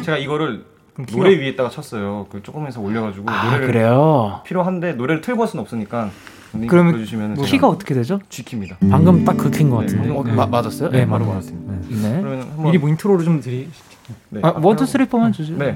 [0.04, 0.64] 제가 이거를
[1.12, 2.26] 노래 위에다가 쳤어요.
[2.32, 4.42] 그 조금 해서 올려가지고 노래를 그래요?
[4.46, 6.10] 필요한데 노래를 틀고 할 수는 없으니까
[6.68, 8.20] 그러면 보여주시면 뭐 키가 어떻게 되죠?
[8.30, 8.78] G키입니다.
[8.90, 10.10] 방금 딱 그 킨 것 같은데.
[10.12, 10.90] 어, 마- 맞았어요?
[10.90, 11.36] 네, 바로 맞아요.
[11.36, 11.74] 맞았습니다.
[12.10, 12.22] 네.
[12.22, 13.70] 그러면 한번 미리 뭐 intro를 좀 드리.
[14.30, 14.42] 네.
[14.44, 15.56] 아, one two three four만 주죠.
[15.58, 15.76] 네.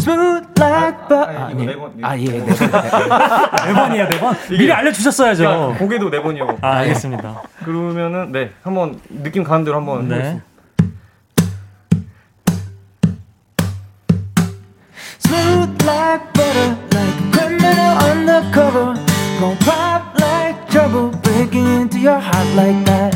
[0.00, 1.24] Smooth like butter.
[1.38, 1.92] 아, 이거 네 번.
[2.02, 2.24] 아, 예.
[2.24, 2.44] 네.
[2.44, 4.36] 네 번이에요, 네 번.
[4.50, 5.42] 미리 알려 주셨어야죠.
[5.44, 6.58] 그러니까 고개도 네 번이요.
[6.60, 7.42] 아, 알겠습니다.
[7.64, 10.14] 그러면은 네 한번 느낌 가는 대로 한번 네.
[10.16, 10.44] 해보겠습니다.
[15.24, 18.94] Smooth like butter, like criminal undercover.
[19.40, 23.12] Gon' pop like trouble, breaking into your heart like that.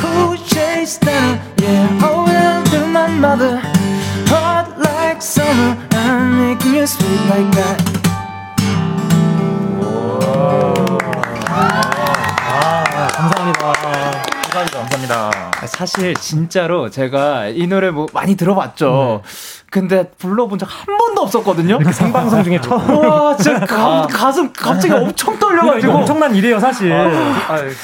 [0.00, 3.60] Cool shade stunner, yeah, owe them to my mother.
[4.28, 7.78] Hot like summer, I'm making you sweet like that.
[13.18, 13.72] 감사합니다.
[14.52, 15.50] 감사합니다.
[15.66, 19.22] 사실 진짜로 제가 이 노래 뭐 많이 들어봤죠.
[19.70, 21.78] 근데 불러본 적 한 번도 없었거든요.
[21.90, 23.04] 생방송 중에 처음.
[23.04, 26.92] 와, 진짜 가, 가슴 갑자기 엄청 떨려가지고 엄청난 일이에요, 사실.
[26.92, 27.08] 아,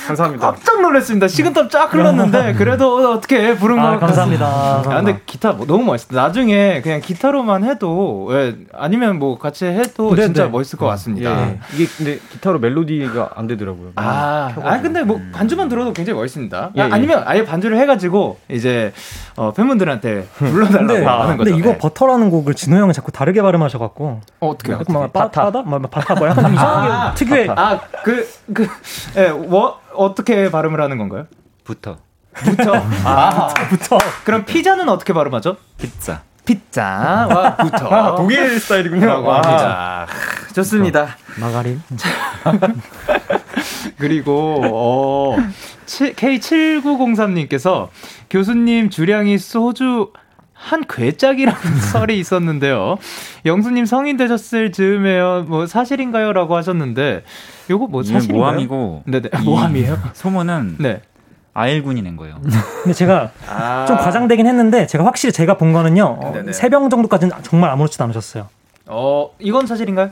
[0.06, 0.52] 감사합니다.
[0.52, 1.26] 깜짝 놀랐습니다.
[1.26, 4.46] 식은땀 쫙 흘렀는데 그래도 어떻게 부른 거 아, 감사합니다.
[4.46, 6.14] 아, 근데 기타 뭐 너무 멋있다.
[6.14, 10.50] 나중에 그냥 기타로만 해도 예, 아니면 뭐 같이 해도 네, 진짜 네.
[10.50, 11.30] 멋있을 것 같습니다.
[11.48, 11.58] 예.
[11.74, 13.92] 이게 근데 기타로 멜로디가 안 되더라고요.
[13.96, 16.70] 아, 아 근데 뭐 반주만 들어도 굉장히 멋있습니다.
[16.76, 16.90] 예, 아, 예.
[16.92, 18.92] 아니면 아예 반주를 해가지고 이제
[19.36, 21.50] 어, 팬분들한테 불러달라고 근데, 하는 거죠.
[21.50, 21.78] 근데 이거 네.
[21.78, 24.20] 버터라는 곡을 진호 형은 자꾸 다르게 발음하셔갖고.
[24.40, 24.78] 어, 어떻게요?
[24.80, 25.62] 약간 막 바, 바다?
[25.62, 26.14] 뭐, 뭐 바타?
[26.14, 27.48] 뭐 약간 좀 이상하게 특유의.
[27.50, 28.68] 아, 그, 그,
[29.16, 31.26] 예, 뭐, 어떻게 발음을 하는 건가요?
[31.64, 31.96] 부터
[32.34, 32.72] 부터.
[33.04, 33.98] 아, 부터.
[34.24, 35.56] 그럼 피자는 어떻게 발음하죠?
[35.78, 37.88] 피자 피자 와 부터.
[37.88, 39.06] 아, 독일 스타일이군요.
[39.06, 39.36] 라고 와.
[39.36, 40.06] 합니다.
[40.54, 41.16] 좋습니다.
[41.40, 41.80] 마가린.
[43.98, 45.36] 그리고 어
[45.86, 47.88] K7903님께서
[48.28, 50.12] 교수님 주량이 소주
[50.64, 51.60] 한 괴짝이라는
[51.92, 52.96] 설이 있었는데요.
[53.44, 55.44] 영수님 성인 되셨을 즈음에요.
[55.46, 57.22] 뭐 사실인가요?라고 하셨는데
[57.68, 58.38] 요거 뭐 사실인가요?
[58.38, 59.98] 모함이고 네네 이 모함이에요.
[60.14, 61.02] 소문은 네.
[61.52, 62.40] 아일군이 낸 거예요.
[62.82, 63.84] 근데 제가 아.
[63.86, 66.18] 좀 과장되긴 했는데 제가 확실히 제가 본 거는요.
[66.20, 66.52] 어, 네네.
[66.52, 68.48] 세병 정도까지는 정말 아무렇지도 않으셨어요.
[68.86, 70.10] 어 이건 사실인가요?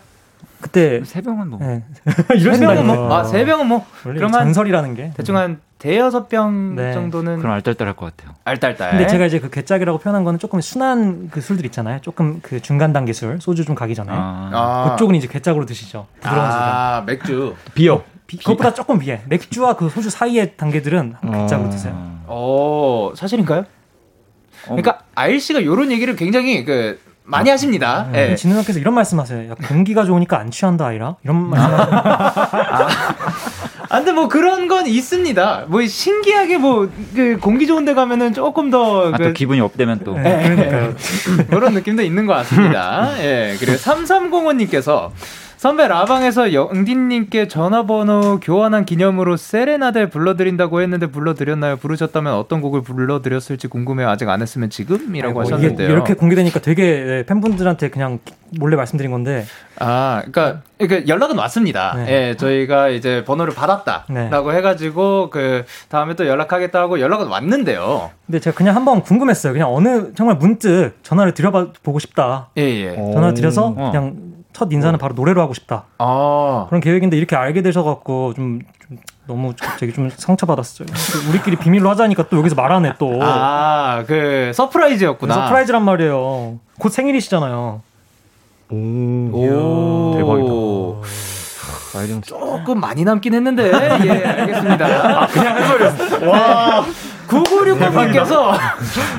[0.61, 1.82] 그때 세 병은 뭐 네.
[2.38, 3.12] 세 병은 뭐.
[3.12, 5.12] 아, 세 병은 뭐, 한, 전설이라는 게.
[5.16, 6.92] 대충 한 대여섯 병 네.
[6.92, 8.36] 정도는 그럼 알딸딸할 것 같아요.
[8.44, 8.90] 알딸딸.
[8.92, 11.98] 근데 제가 이제 그 괴짝이라고 표현한 거는 조금 순한 그 술들 있잖아요.
[12.02, 14.10] 조금 그 중간 단계 술, 소주 좀 가기 전에.
[14.12, 16.06] 아, 아, 그쪽은 이제 괴짝으로 드시죠.
[16.20, 16.64] 부드러운 술은.
[16.64, 17.56] 아, 맥주.
[17.74, 18.04] 비어.
[18.28, 19.22] 비- 그것보다 조금 비해.
[19.26, 21.92] 맥주와 그 소주 사이의 단계들은 괴짝으로 드세요.
[22.26, 23.64] 어, 사실인가요?
[24.66, 28.06] 그러니까 아일 씨가 요런 얘기를 굉장히 그 많이 하십니다.
[28.14, 28.36] 예.
[28.36, 29.50] 진우 형께서 이런 말씀하세요.
[29.50, 31.74] 야, 공기가 좋으니까 안 취한다 아이라 이런 말씀.
[31.74, 32.88] 아,
[33.99, 35.66] 근데 뭐 그런 건 있습니다.
[35.68, 40.01] 뭐 신기하게 뭐 그 공기 좋은 데 가면은 조금 더 아, 그, 또 기분이 업되면
[40.05, 40.16] 또.
[40.18, 40.93] 예,
[41.51, 43.12] 그런 느낌도 있는 것 같습니다.
[43.22, 43.57] 예.
[43.59, 45.11] 그리고 3305님께서
[45.62, 51.76] 선배 라방에서 영디님께 전화번호 교환한 기념으로 세레나데 불러드린다고 했는데 불러드렸나요?
[51.76, 54.08] 부르셨다면 어떤 곡을 불러드렸을지 궁금해요.
[54.08, 55.88] 아직 안 했으면 지금이라고 아이고, 하셨는데요.
[55.88, 58.18] 이렇게 공개되니까 되게 예, 팬분들한테 그냥
[58.58, 59.44] 몰래 말씀드린 건데
[59.78, 61.94] 아, 그러니까, 그러니까 연락은 왔습니다.
[61.94, 62.30] 네.
[62.30, 64.56] 예, 저희가 이제 번호를 받았다라고 네.
[64.56, 68.10] 해가지고 그 다음에 또 연락하겠다 하고 연락은 왔는데요.
[68.26, 69.52] 근데 제가 그냥 한번 궁금했어요.
[69.52, 72.48] 그냥 어느 정말 문득 전화를 드려보고 싶다.
[72.58, 72.96] 예, 예.
[72.96, 73.92] 전화 드려서 어.
[73.92, 75.84] 그냥 첫 인사는 바로 노래로 하고 싶다.
[75.98, 76.66] 아.
[76.68, 80.86] 그런 계획인데 이렇게 알게 되셔갖고 좀, 좀 너무 갑자기 좀 상처받았어요.
[81.30, 83.18] 우리끼리 비밀로 하자니까 또 여기서 말하네 또.
[83.22, 85.34] 아, 그 surprise였구나.
[85.34, 86.59] surprise란 말이에요.
[86.78, 87.80] 곧 생일이시잖아요.
[88.70, 90.14] 오, 오.
[90.16, 90.53] 대박이다.
[92.24, 94.86] 조금 많이 남긴 했는데, 예, 알겠습니다.
[94.86, 96.26] 아, 그냥 해버렸어.
[96.30, 96.82] 와.
[97.32, 98.58] 9969님께서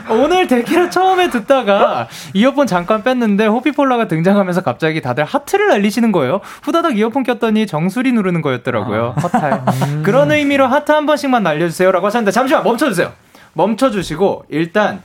[0.09, 6.41] 오늘 데키라 처음에 듣다가 이어폰 잠깐 뺐는데 호피폴라가 등장하면서 갑자기 다들 하트를 날리시는 거예요.
[6.63, 9.15] 후다닥 이어폰 꼈더니 정수리 누르는 거였더라고요.
[9.21, 9.63] 허탈.
[10.03, 13.11] 그런 의미로 하트 한 번씩만 날려주세요 라고 하셨는데 잠시만 멈춰주세요.
[13.53, 15.01] 멈춰주시고 일단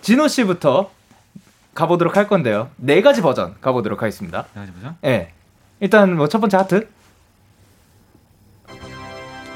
[0.00, 0.90] 진호 씨부터
[1.74, 2.70] 가보도록 할 건데요.
[2.76, 4.44] 네 가지 버전 가보도록 하겠습니다.
[4.54, 4.96] 네 가지 버전?
[5.04, 5.32] 예.
[5.80, 6.88] 일단 뭐 첫 번째 하트.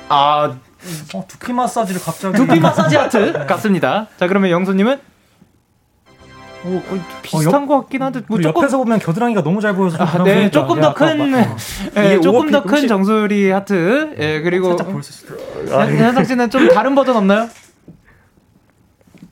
[0.09, 0.55] 아
[1.14, 2.37] 어, 두피 마사지를 갑자기.
[2.37, 4.09] 두피 마사지 하트 같습니다.
[4.18, 4.99] 자 그러면 영소님은
[6.64, 9.74] 오, 어, 비슷한 어, 것 같긴 한데 뭐 그리고 조금 옆에서 보면 겨드랑이가 너무 잘
[9.74, 11.57] 보여서 좀 아, 네, 조금 더 큰, 약간
[11.97, 14.14] 예, 이게 조금 더 큰 정수리 하트.
[14.18, 15.80] 예, 그리고 살짝 보일 수 있어요.
[15.80, 17.49] 현- 현상 씨는 좀 다른 버전 없나요?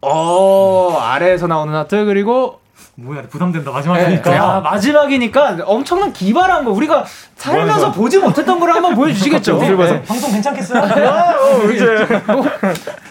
[0.03, 2.60] 어, 아래에서 나오는 하트 그리고
[3.03, 4.35] 뭐야 부담된다 예, 마지막이니까.
[4.35, 7.05] 야, 마지막이니까 엄청난 기발한 거 우리가
[7.37, 9.59] 살면서 보지 못했던 걸 한번 보여주시겠죠?
[9.59, 9.95] 봐서?
[9.95, 10.03] 예.
[10.03, 10.83] 방송 괜찮겠어요?
[10.83, 12.07] 어, 이제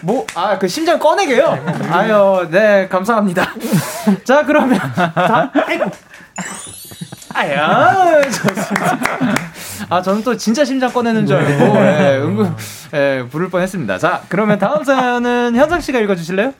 [0.02, 1.58] 뭐, 아, 그 심장 꺼내게요?
[1.90, 3.52] 아유, 네, 감사합니다.
[4.24, 4.78] 자, 그러면.
[4.78, 5.90] 다, 아이고.
[7.34, 8.98] 아야, 좋습니다.
[9.88, 12.54] 아, 저는 또 진짜 심장 꺼내는 줄 알고, 예, 은근,
[12.94, 13.98] 예, 부를 뻔 했습니다.
[13.98, 16.52] 자, 그러면 다음 사연은 현상 씨가 읽어주실래요?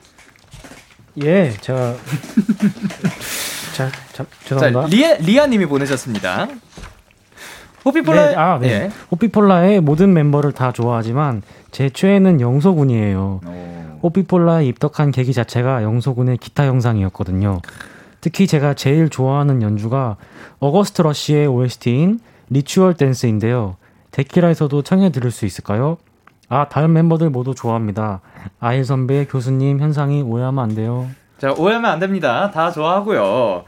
[1.23, 1.95] 예, 제가
[3.75, 4.87] 자, 자, 자, 죄송합니다.
[4.87, 6.49] 리아, 리아 님이 보내셨습니다.
[7.85, 8.29] 호피폴라.
[8.29, 8.69] 네, 아, 네.
[8.69, 8.91] 예.
[9.11, 13.41] 호피폴라의 모든 멤버를 다 좋아하지만 제 최애는 영소군이에요.
[14.03, 17.61] 호피폴라에 입덕한 계기 자체가 영소군의 기타 영상이었거든요.
[18.21, 20.17] 특히 제가 제일 좋아하는 연주가
[20.59, 23.77] August Rush의 OST인 Ritual Dance인데요.
[24.11, 25.97] 데키라에서도 청해 들을 수 있을까요?
[26.49, 28.21] 아, 다른 멤버들 모두 좋아합니다.
[28.59, 31.09] 아일 선배, 교수님, 현상이 오해하면 안 돼요.
[31.39, 32.51] 자, 오해하면 안 됩니다.
[32.51, 33.65] 다 좋아하고요.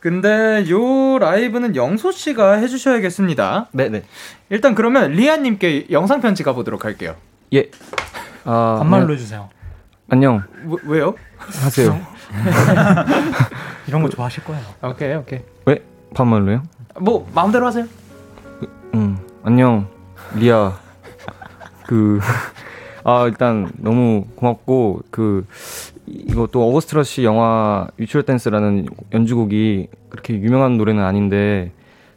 [0.00, 3.68] 근데 요 라이브는 영소 씨가 해주셔야겠습니다.
[3.72, 4.04] 네네.
[4.48, 7.16] 일단 그러면 리아님께 영상 편지 가보도록 할게요.
[7.52, 7.70] 예.
[8.44, 9.14] 아, 반말로 네.
[9.14, 9.50] 해주세요.
[10.08, 10.42] 안녕.
[10.64, 11.14] 왜, 왜요?
[11.38, 12.00] 하세요.
[13.86, 14.62] 이런 거 좋아하실 거예요.
[14.82, 15.40] 오케이, 오케이.
[15.66, 15.84] 왜?
[16.14, 16.62] 반말로요?
[17.00, 17.86] 뭐 마음대로 하세요.
[18.94, 19.86] 음, 안녕,
[20.34, 20.72] 리아.
[21.86, 22.20] 그,
[23.04, 25.46] 아, 일단 너무 고맙고, 그,
[26.06, 31.72] 이거 또 어거스트러 씨 영화 유추얼 댄스라는 연주곡이 그렇게 유명한 노래는 아닌데,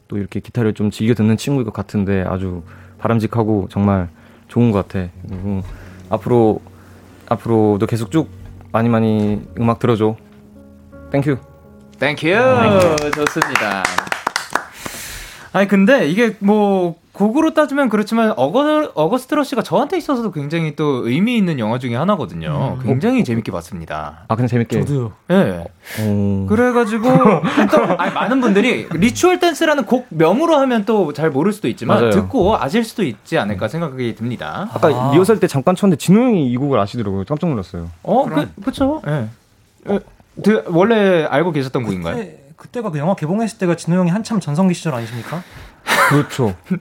[0.08, 2.64] 또 이렇게 기타를 좀 즐겨 듣는 친구일 것 같은데 아주
[3.00, 4.10] 바람직하고 정말
[4.48, 5.10] 좋은 것 같아.
[5.28, 5.64] 그리고
[6.10, 6.62] 앞으로,
[7.30, 8.30] 앞으로도 계속 쭉
[8.72, 10.16] 많이 많이 음악 들어줘.
[11.12, 11.38] Thank
[12.00, 12.09] you.
[12.09, 12.28] Thank you.
[13.16, 13.84] 좋습니다.
[15.54, 21.38] 아니 근데 이게 뭐 곡으로 따지면 그렇지만 어거 August Rush가 저한테 있어서도 굉장히 또 의미
[21.38, 22.80] 있는 영화 중에 하나거든요.
[22.84, 24.26] 굉장히 재밌게 봤습니다.
[24.28, 24.80] 아, 근데 재밌게.
[24.84, 25.12] 저도요.
[25.30, 25.64] 예.
[26.04, 26.48] 오.
[26.48, 27.04] 그래가지고
[27.72, 32.12] 또 아니, 많은 분들이 Ritual Dance라는 곡 명으로 하면 또 잘 모를 수도 있지만 맞아요.
[32.12, 34.68] 듣고 아실 수도 있지 않을까 생각이 듭니다.
[34.74, 37.26] 아까 리허설 때 잠깐 쳤는데 진호 형이 이 곡을 아시더라고요.
[37.28, 37.90] 깜짝 놀랐어요.
[38.02, 39.02] 어, 그, 그쵸.
[39.08, 39.28] 예.
[39.92, 40.00] 예.
[40.44, 42.16] 그, 원래 알고 계셨던 곡인가요?
[42.16, 45.44] 그때, 그때가 그 영화 개봉했을 때가 진호 형이 한참 전성기 시절 아니십니까?
[46.10, 46.56] 그렇죠.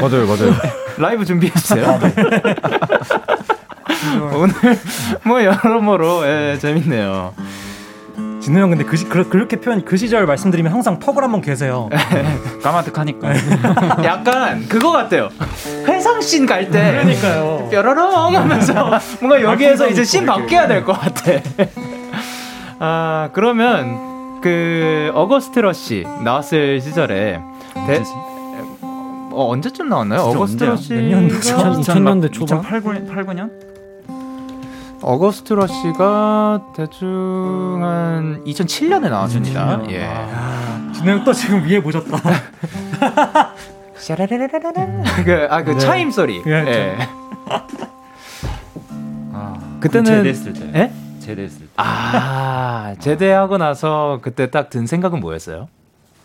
[0.00, 0.54] 맞아요, 맞아요.
[0.98, 1.98] 라이브 준비했어요.
[4.34, 4.54] 오늘
[5.24, 7.34] 뭐 여러모로 예, 재밌네요.
[8.40, 11.88] 진호 형 근데 그, 시, 그, 그렇게 표현 그 시절 말씀드리면 항상 턱을 한번 계세요.
[12.62, 13.32] 까마득하니까.
[14.04, 15.30] 약간 그거 같아요.
[15.86, 17.68] 회상씬 갈 때 그러니까요.
[17.70, 21.32] 뾰로롱 하면서 뭔가 여기에서 말풍선 이제 씬 바뀌어야 될 것 같아.
[22.78, 27.40] 아 그러면 그 어거스트 러시 나왔을 시절에
[27.86, 28.02] 대,
[29.32, 30.20] 어, 언제쯤 나왔나요?
[30.22, 31.56] 어거스트 년도죠?
[31.56, 32.58] 2000년대 초반?
[32.60, 33.50] 2008, 8, 9년?
[35.02, 39.78] 어거스트 러시가 대충 한 2007년에 나왔습니다.
[39.82, 39.90] 2007년?
[39.90, 40.08] 예.
[40.94, 42.16] 진호 형또 지금 위에 보셨다.
[45.24, 45.78] 그, 아, 그 네.
[45.78, 46.42] 차임 소리.
[46.46, 46.96] 예, 예.
[49.32, 50.70] 아, 그때는 제대했을 때.
[50.74, 50.92] 예?
[51.20, 51.66] 제대했을 때.
[51.76, 55.68] 아, 제대하고 나서 그때 딱 든 생각은 뭐였어요?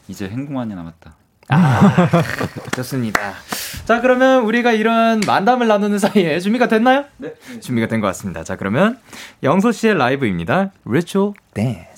[0.08, 1.16] 이제 행복만이 남았다.
[1.50, 2.08] 아,
[2.76, 3.34] 좋습니다.
[3.86, 7.06] 자, 그러면 우리가 이런 만담을 나누는 사이에 준비가 됐나요?
[7.18, 7.34] 네.
[7.60, 8.44] 준비가 된 것 같습니다.
[8.44, 9.00] 자, 그러면
[9.44, 10.72] 영소 씨의 라이브입니다.
[10.86, 11.89] Ritual Dance.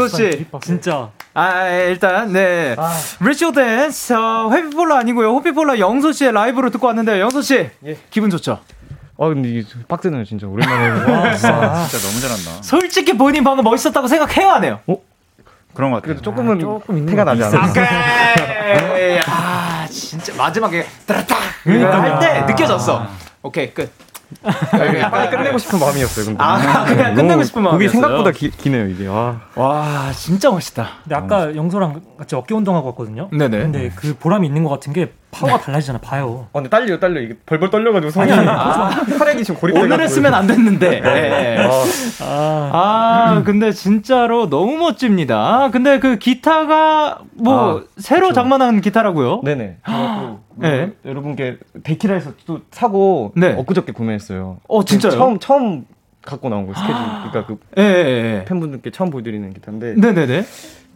[0.00, 0.46] 영소 씨.
[0.62, 1.10] 진짜.
[1.34, 2.74] 아, 일단, 네.
[3.20, 5.28] Ritual Dance, 어, 회피폴라 아니고요.
[5.34, 7.20] 호피폴라 영소 씨의 라이브로 듣고 왔는데요.
[7.20, 7.70] 영소 씨.
[8.10, 8.60] 기분 좋죠?
[9.22, 10.88] 아 근데 이게 빡세네요 진짜 오랜만에.
[11.12, 12.62] 와, 진짜 너무 잘한다.
[12.62, 14.80] 솔직히 본인 방금 멋있었다고 생각해요, 안 해요?
[15.74, 16.14] 그런 것 같아요.
[16.14, 17.54] 그래도 조금은 조금 있는 태가 것 나지?
[17.56, 19.20] 오케이.
[19.26, 23.06] 아, 진짜 마지막에 따라딱 할때 느껴졌어.
[23.42, 23.92] 오케이, 끝.
[24.42, 26.24] 빨리 끝내고 싶은 마음이었어요.
[26.26, 26.42] 근데.
[26.42, 28.00] 아, 그냥 끝내고 너무 싶은 곡이 마음이었어요?
[28.00, 29.06] 생각보다 기, 기네요 이게.
[29.08, 29.40] 아.
[29.54, 30.88] 와, 진짜 멋있다.
[31.02, 33.28] 근데 아까 영소랑 같이 어깨 운동하고 왔거든요.
[33.32, 33.58] 네네.
[33.58, 35.98] 근데 그 보람이 있는 것 같은 게 파워가 달라지잖아.
[36.00, 36.46] 봐요.
[36.52, 37.20] 어, 근데 딸려요, 딸려.
[37.20, 38.32] 이게 벌벌 떨려가지고 손이.
[38.32, 39.80] 아니, 아니, 혈액이 지금 고립돼.
[39.80, 41.02] 오늘 했으면 안 됐는데.
[41.04, 41.68] 예.
[42.20, 45.70] 아, 아, 근데 진짜로 너무 멋집니다.
[45.72, 49.42] 근데 그 기타가 뭐 아, 새로 장만한 기타라고요?
[49.44, 49.76] 네네.
[50.56, 50.92] 네.
[51.04, 53.54] 여러분께 데키라에서 또 사고 네.
[53.54, 54.58] 엊그저께 구매했어요.
[54.68, 55.12] 어, 진짜요?
[55.12, 55.84] 처음 처음
[56.22, 56.94] 갖고 나온 거예요 스케줄.
[57.30, 58.44] 그러니까 그 예, 예, 예.
[58.46, 60.44] 팬분들께 처음 보여드리는 기타인데 네네네.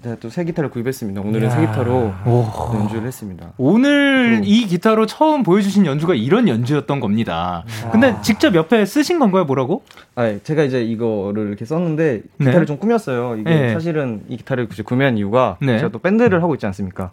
[0.04, 1.22] 제가 또새 기타를 구입했습니다.
[1.22, 1.48] 오늘은.
[1.50, 2.46] 새 기타로 오.
[2.74, 3.52] 네, 연주를 했습니다.
[3.56, 7.64] 오늘 이 기타로 처음 보여주신 연주가 이런 연주였던 겁니다.
[7.90, 9.82] 근데 직접 옆에 쓰신 건가요, 뭐라고?
[10.14, 10.40] 아, 예.
[10.42, 12.44] 제가 이제 이거를 이렇게 썼는데 네.
[12.44, 13.36] 기타를 좀 꾸몄어요.
[13.40, 13.72] 이게 네.
[13.72, 15.78] 사실은 이 기타를 굳이 구매한 이유가 네.
[15.78, 17.10] 제가 또 밴드를 하고 있지 않습니까?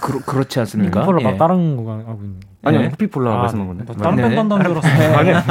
[0.00, 1.04] 그러, 그렇지 않습니까?
[1.04, 1.36] 폴라 예.
[1.36, 2.40] 다른 거 하고 있는.
[2.64, 2.88] 아니요, 네.
[2.88, 3.84] 호피폴라 아, 말씀한 건데.
[3.86, 5.16] 뭐 다른 밴드 한다는 줄 알았어요.
[5.16, 5.42] 아니요.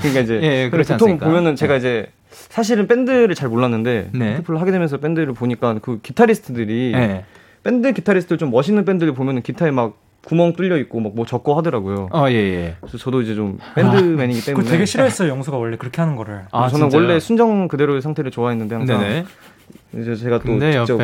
[0.00, 1.26] 그러니까 이제 예, 그렇지 보통 않습니까?
[1.26, 2.10] 보면은 제가 이제
[2.48, 4.32] 사실은 밴드를 잘 몰랐는데 네.
[4.36, 7.24] 호피폴라 하게 되면서 밴드를 보니까 그 기타리스트들이 네.
[7.64, 12.08] 밴드 기타리스트들 좀 멋있는 밴드를 보면은 기타에 막 구멍 뚫려 있고 막 뭐 적고 하더라고요.
[12.12, 12.76] 어, 예, 예.
[12.80, 15.30] 그래서 저도 이제 좀 밴드맨이기 때문에 그거 되게 싫어했어요.
[15.30, 16.42] 영수가 원래 그렇게 하는 거를.
[16.52, 19.24] 아, 저는 원래 순정 그대로의 상태를 좋아했는데 항상 네네.
[19.98, 20.96] 이제 제가 또 근데 직접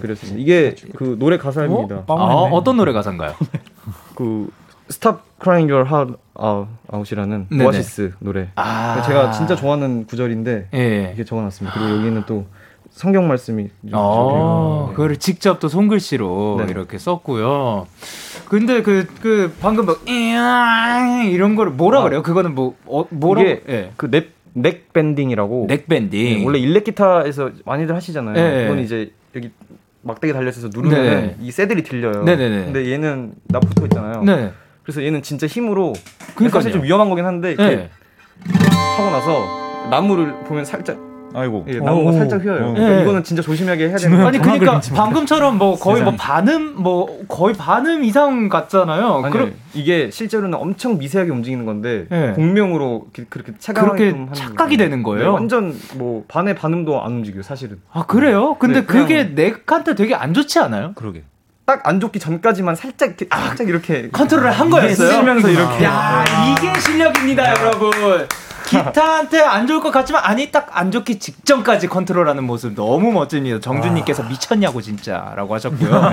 [0.00, 0.40] 그렸습니다.
[0.40, 2.04] 이게 그 노래 가사입니다.
[2.06, 2.14] 어?
[2.14, 3.34] 어, 어떤 노래 가사인가요?
[4.14, 4.48] 그
[4.90, 6.68] Stop Crying Your Heart Out-
[7.50, 7.64] 네네.
[7.64, 8.48] 오아시스 노래.
[8.56, 9.02] 아.
[9.06, 11.10] 제가 진짜 좋아하는 구절인데 예.
[11.14, 11.78] 이게 적어놨습니다.
[11.78, 12.46] 그리고 여기는 또
[12.90, 14.94] 성경 말씀이 좀 어, 적혀요.
[14.96, 16.70] 그걸 직접 또 손글씨로 네.
[16.70, 17.86] 이렇게 썼고요.
[18.48, 22.02] 근데 그, 그, 방금 막, 이야, 이런 거를 뭐라 아.
[22.04, 22.22] 그래요?
[22.22, 23.46] 그거는 뭐, 어, 뭐라고?
[23.48, 23.92] 이게 예.
[23.96, 26.38] 그 넥 넥밴딩이라고 넥밴딩.
[26.38, 28.36] 네, 원래 일렉 기타에서 많이들 하시잖아요.
[28.38, 28.66] 예, 예.
[28.66, 29.50] 그건 이제 여기
[30.00, 31.36] 막대기 달려서 누르면 네.
[31.42, 32.22] 이 새들이 들려요.
[32.22, 32.64] 네네네.
[32.64, 34.22] 근데 얘는 나 붙어 있잖아요.
[34.22, 34.52] 네.
[34.86, 35.94] 그래서 얘는 진짜 힘으로
[36.36, 36.60] 그러니까요.
[36.62, 37.90] 사실 좀 위험한 거긴 한데 이렇게 네.
[38.96, 40.96] 하고 나서 나무를 보면 살짝
[41.34, 41.66] 아이고.
[41.68, 42.12] 예, 나무가 오.
[42.12, 42.68] 살짝 휘어요.
[42.68, 42.72] 어.
[42.72, 43.02] 그러니까 예.
[43.02, 44.58] 이거는 진짜 조심하게 해야 되는 아니 거예요.
[44.60, 49.22] 그러니까 방금처럼 뭐 거의 뭐 반음 뭐 거의 반음 이상 같잖아요.
[49.24, 52.32] 아니 그럼 이게 실제로는 엄청 미세하게 움직이는 건데 예.
[52.36, 54.88] 공명으로 기- 그렇게 체감하게끔 그렇게 착각이 거예요.
[54.88, 55.22] 되는 거예요?
[55.24, 57.80] 네, 완전 뭐 반의 반음도 안 움직여요, 사실은.
[57.92, 58.54] 아 그래요?
[58.60, 60.92] 근데 네, 그게 넥한테 되게 안 좋지 않아요?
[60.94, 61.24] 그러게.
[61.66, 65.10] 딱 안 좋기 전까지만 살짝 이렇게 살짝 이렇게 컨트롤을 한 거였어요.
[65.10, 66.24] 쓰면서 이렇게 야
[66.56, 67.90] 이게 실력입니다, 여러분.
[68.66, 73.60] 기타한테 안 좋을 것 같지만 아니 딱 안 좋기 직전까지 컨트롤하는 모습 너무 멋집니다.
[73.60, 75.90] 정준님께서 미쳤냐고 진짜라고 하셨고요.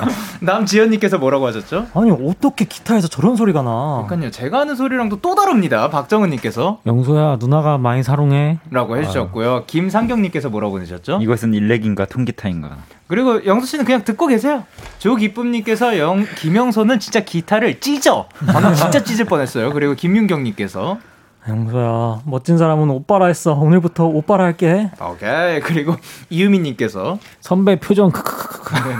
[0.40, 1.86] 남지현님께서 뭐라고 하셨죠?
[1.94, 4.04] 아니 어떻게 기타에서 저런 소리가 나?
[4.06, 5.90] 그러니까요, 제가 하는 소리랑도 또 다릅니다.
[5.90, 8.58] 박정은님께서 영소야 누나가 많이 사랑해.
[8.70, 9.64] 라고 해주셨고요.
[9.66, 11.18] 김상경님께서 뭐라고 보내셨죠?
[11.20, 12.76] 이것은 일렉인가 통기타인가.
[13.06, 14.64] 그리고 영수 씨는 그냥 듣고 계세요.
[14.98, 18.28] 조기쁨님께서 영 김영선은 진짜 기타를 찢어.
[18.46, 19.72] 방금 진짜 찢을 뻔했어요.
[19.72, 20.98] 그리고 김윤경님께서
[21.46, 23.52] 영수야 멋진 사람은 오빠라 했어.
[23.52, 24.90] 오늘부터 오빠라 할게.
[25.00, 25.94] 오케이 그리고
[26.30, 28.10] 이유미님께서 선배 표정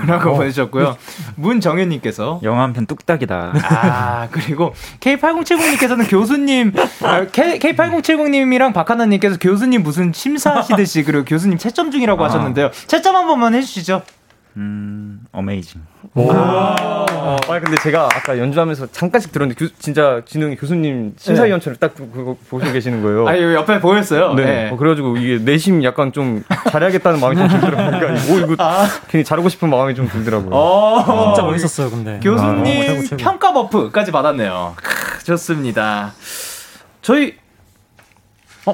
[0.06, 0.96] 라고 보내주셨고요.
[1.36, 3.52] 문정현님께서 영화 한 편 뚝딱이다.
[3.62, 6.72] 아 그리고 K8070님께서는 교수님
[7.02, 12.26] 아, K, K8070님이랑 박하나님께서 교수님 무슨 심사하시듯이 그리고 교수님 채점 중이라고 아.
[12.26, 12.70] 하셨는데요.
[12.86, 14.02] 채점 한 번만 해주시죠.
[14.56, 15.80] 음, 어메이징.
[16.14, 22.36] 아, 아니 근데 제가 아까 연주하면서 잠깐씩 들었는데 교- 진짜 진웅이 교수님 심사위원처럼 딱 그거
[22.48, 23.26] 보시고 계시는 거예요.
[23.26, 24.34] 아 이거 옆에 보였어요.
[24.34, 24.44] 네.
[24.44, 24.70] 네.
[24.70, 27.98] 어, 그래가지고 이게 내심 약간 좀 잘해야겠다는 마음이 좀 들더라고요.
[28.00, 28.56] 그러니까 오 이거
[29.08, 30.50] 괜히 잘하고 싶은 마음이 좀 들더라고요.
[30.54, 32.20] 어, 진짜 멋있었어요, 근데.
[32.22, 33.16] 교수님 아, 최고, 최고.
[33.16, 34.74] 평가 버프까지 받았네요.
[34.76, 36.12] 크, 좋습니다.
[37.02, 37.34] 저희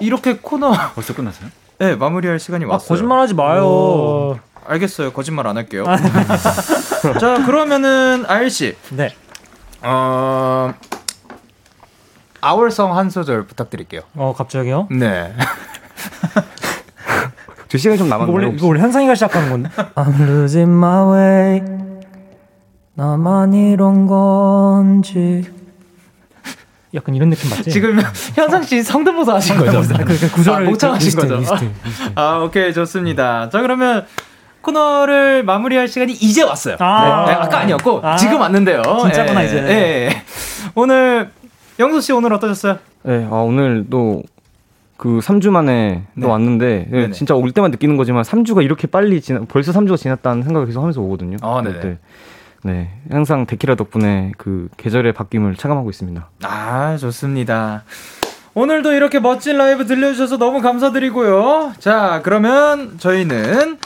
[0.03, 1.49] 이렇게 코너 벌써 끝났어요?
[1.79, 2.89] 네 마무리할 시간이 아, 왔어요.
[2.89, 4.39] 거짓말하지 마요.
[4.67, 5.13] 알겠어요.
[5.13, 5.85] 거짓말 안 할게요.
[7.21, 9.15] 자 그러면은 아일 씨, 네.
[9.83, 10.73] 어
[12.41, 14.03] 아월성 한 소절 부탁드릴게요.
[14.15, 14.89] 어 갑자기요?
[14.91, 15.35] 네.
[17.69, 18.35] 두 시간 좀 남았네요.
[18.35, 19.71] 원래 이거 원래 현상이가 시작하는 건데.
[19.95, 21.63] I'm losing my way.
[22.95, 25.49] 나만 이런 건지.
[26.93, 27.71] 약간 이런 느낌 맞지?
[27.71, 28.01] 지금
[28.35, 29.83] 현상 씨 성대모사 하신 거죠?
[30.05, 31.37] 그, 그 구절을 아, 모창하신 리스트, 거죠?
[31.37, 31.71] 리스트,
[32.17, 33.49] 아 오케이 좋습니다.
[33.51, 34.07] 자 그러면
[34.63, 36.77] 코너를 마무리할 시간이 이제 왔어요.
[36.79, 37.25] 아.
[37.27, 38.17] 네, 아까 아니었고 아.
[38.17, 38.83] 지금 왔는데요.
[38.83, 39.57] 진짜구나, 예, 이제.
[39.57, 40.23] 예, 예.
[40.75, 41.31] 오늘
[41.79, 42.79] 영소 씨 오늘 어떠셨어요?
[43.05, 46.23] 네, 아, 오늘 또그 3주 만에 네.
[46.23, 47.13] 또 왔는데 예, 네네.
[47.13, 51.01] 진짜 올 때만 느끼는 거지만 3주가 이렇게 빨리 지나 벌써 3주가 지났다는 생각을 계속 하면서
[51.01, 51.39] 오거든요.
[51.43, 51.81] 아, 네네.
[51.81, 51.99] 네.
[52.63, 56.29] 네, 항상 데키라 덕분에 그 계절의 바뀜을 체감하고 있습니다.
[56.43, 57.85] 아 좋습니다.
[58.53, 61.73] 오늘도 이렇게 멋진 라이브 들려주셔서 너무 감사드리고요.
[61.79, 63.79] 자 그러면 저희는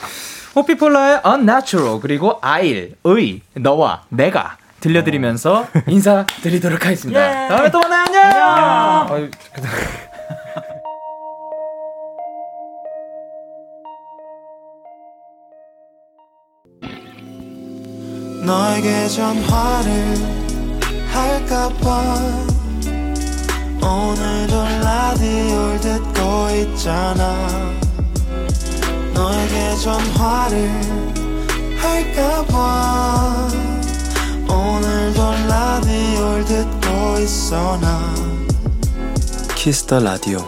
[0.55, 7.47] 호피폴라의 Unnatural 그리고 아일, 의, 너와 내가 들려드리면서 인사드리도록 하겠습니다.
[7.47, 9.05] 다음에 또 만나요.
[9.09, 9.31] 안녕.
[18.45, 20.15] 너에게 전화를
[21.11, 22.15] 할까봐
[23.81, 27.84] 오늘도 라디오를 듣고 있잖아
[29.15, 30.69] 너에게 전화를
[31.79, 33.47] 할까봐
[34.43, 38.13] 오늘도 라디오를 듣고 있어 나.
[39.55, 40.39] 키스 더 라디오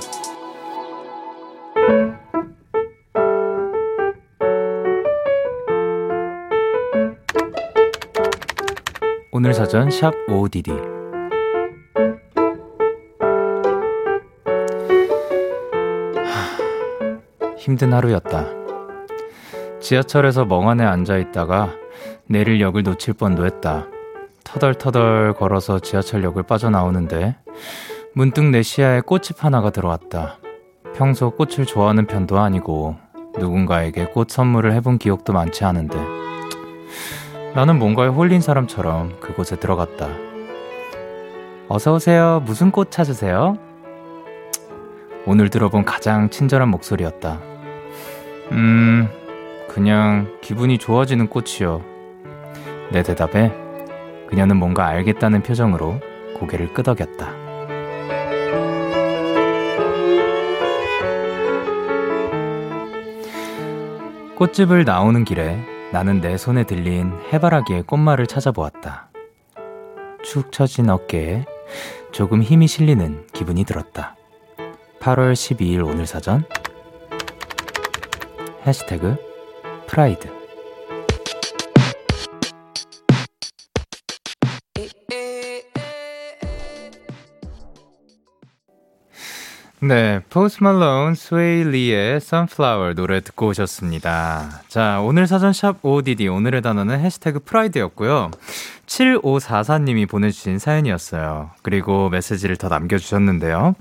[9.32, 10.72] 오늘 사전 샵 ODD
[17.58, 18.57] 힘든 하루였다.
[19.88, 21.72] 지하철에서 멍하니 앉아 있다가
[22.26, 23.86] 내릴 역을 놓칠 뻔도 했다.
[24.44, 27.38] 터덜터덜 걸어서 지하철역을 빠져나오는데
[28.12, 30.40] 문득 내 시야에 꽃집 하나가 들어왔다.
[30.94, 32.98] 평소 꽃을 좋아하는 편도 아니고
[33.40, 35.98] 누군가에게 꽃 선물을 해본 기억도 많지 않은데
[37.56, 40.10] 나는 뭔가에 홀린 사람처럼 그곳에 들어갔다.
[41.70, 42.44] 어서오세요.
[42.46, 43.58] 무슨 꽃 찾으세요?
[45.26, 47.40] 오늘 들어본 가장 친절한 목소리였다.
[48.52, 49.10] 음,
[49.78, 51.84] 그냥 기분이 좋아지는 꽃이요.
[52.92, 53.54] 내 대답에
[54.28, 56.00] 그녀는 뭔가 알겠다는 표정으로
[56.40, 57.32] 고개를 끄덕였다.
[64.36, 65.64] 꽃집을 나오는 길에
[65.94, 69.12] 나는 내 손에 들린 해바라기의 꽃말을 찾아보았다.
[70.24, 71.46] 축 처진 어깨에
[72.12, 74.16] 조금 힘이 실리는 기분이 들었다.
[75.02, 76.46] 8월 12일 오늘 사전
[78.66, 79.27] 해시태그
[79.88, 80.38] 프라이드
[89.80, 94.64] 네, 포스트 말론 스웨이 리의 Sunflower 노래 듣고 오셨습니다.
[94.68, 98.32] 자, 오늘 사전샵 ODD 오늘의 단어는 해시태그 프라이드였고요.
[98.88, 101.52] 7544님이 보내주신 사연이었어요.
[101.62, 103.76] 그리고 메시지를 더 남겨주셨는데요.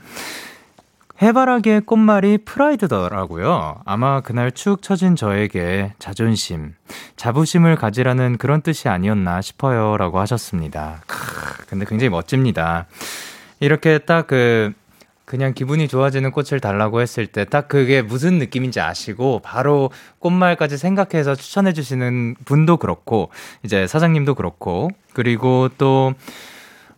[1.20, 3.80] 해바라기의 꽃말이 프라이드더라고요.
[3.84, 6.74] 아마 그날 축 처진 저에게 자존심,
[7.16, 9.96] 자부심을 가지라는 그런 뜻이 아니었나 싶어요.
[9.96, 11.02] 라고 하셨습니다.
[11.06, 12.86] 크, 근데 굉장히 멋집니다.
[13.60, 14.72] 이렇게 딱 그,
[15.24, 19.90] 그냥 기분이 좋아지는 꽃을 달라고 했을 때 딱 그게 무슨 느낌인지 아시고 바로
[20.20, 23.30] 꽃말까지 생각해서 추천해 주시는 분도 그렇고
[23.64, 26.12] 이제 사장님도 그렇고 그리고 또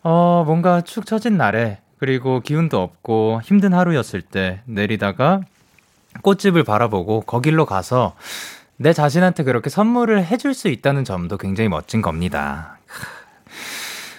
[0.03, 5.41] 어, 뭔가 축 처진 날에 그리고 기운도 없고 힘든 하루였을 때 내리다가
[6.23, 8.15] 꽃집을 바라보고 거길로 가서
[8.77, 12.78] 내 자신한테 그렇게 선물을 해줄 수 있다는 점도 굉장히 멋진 겁니다.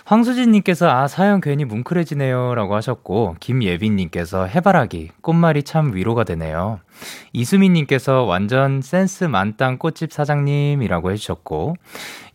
[0.09, 6.79] 황수진님께서 아 사연 괜히 뭉클해지네요라고 하셨고 김예빈님께서 해바라기 꽃말이 참 위로가 되네요.
[7.31, 11.75] 이수민님께서 완전 센스 만땅 꽃집 사장님이라고 해주셨고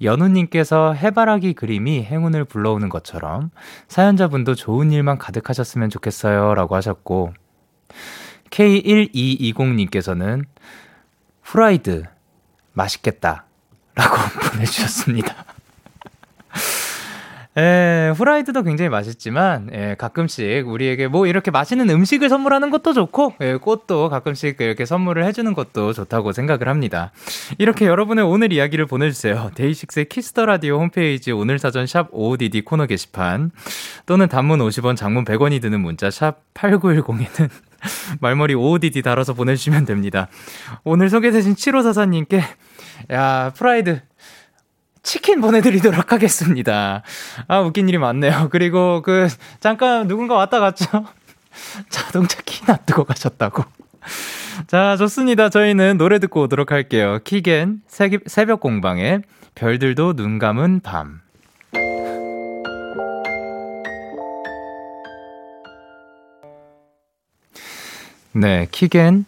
[0.03, 3.51] 연우님께서 해바라기 그림이 행운을 불러오는 것처럼
[3.89, 7.35] 사연자분도 좋은 일만 가득하셨으면 좋겠어요라고 하셨고
[8.51, 10.45] K1220님께서는
[11.43, 12.05] 후라이드
[12.73, 13.47] 맛있겠다
[13.97, 14.17] 라고
[14.53, 15.45] 보내주셨습니다.
[17.57, 23.55] 예, 후라이드도 굉장히 맛있지만, 예, 가끔씩 우리에게 뭐 이렇게 맛있는 음식을 선물하는 것도 좋고, 예,
[23.57, 27.13] 꽃도 가끔씩 이렇게 선물을 해주는 것도 좋다고 생각을 합니다.
[27.59, 29.53] 이렇게 여러분의 오늘 이야기를 보내주세요.
[29.55, 33.53] 데이식스의 키스 더 라디오 홈페이지 오늘 사전 샵 ODD 코너 게시판,
[34.07, 37.51] 또는 단문 50원, 장문 100원이 드는 문자 샵 8910에는
[38.21, 40.29] 말머리 ODD 달아서 보내주시면 됩니다.
[40.83, 42.43] 오늘 소개되신 7544님께,
[43.13, 44.01] 야, 프라이드,
[45.05, 47.03] 치킨 보내드리도록 하겠습니다.
[47.47, 48.49] 아, 웃긴 일이 많네요.
[48.51, 49.29] 그리고 그,
[49.61, 50.87] 잠깐 누군가 왔다 갔죠?
[51.89, 53.63] 자동차 키 놔두고 가셨다고.
[54.67, 55.51] 자, 좋습니다.
[55.51, 57.21] 저희는 노래 듣고 오도록 할게요.
[57.23, 59.21] 키겐, 새벽 공방에
[59.55, 61.21] 별들도 눈 감은 밤.
[68.33, 69.27] 네, 키겐,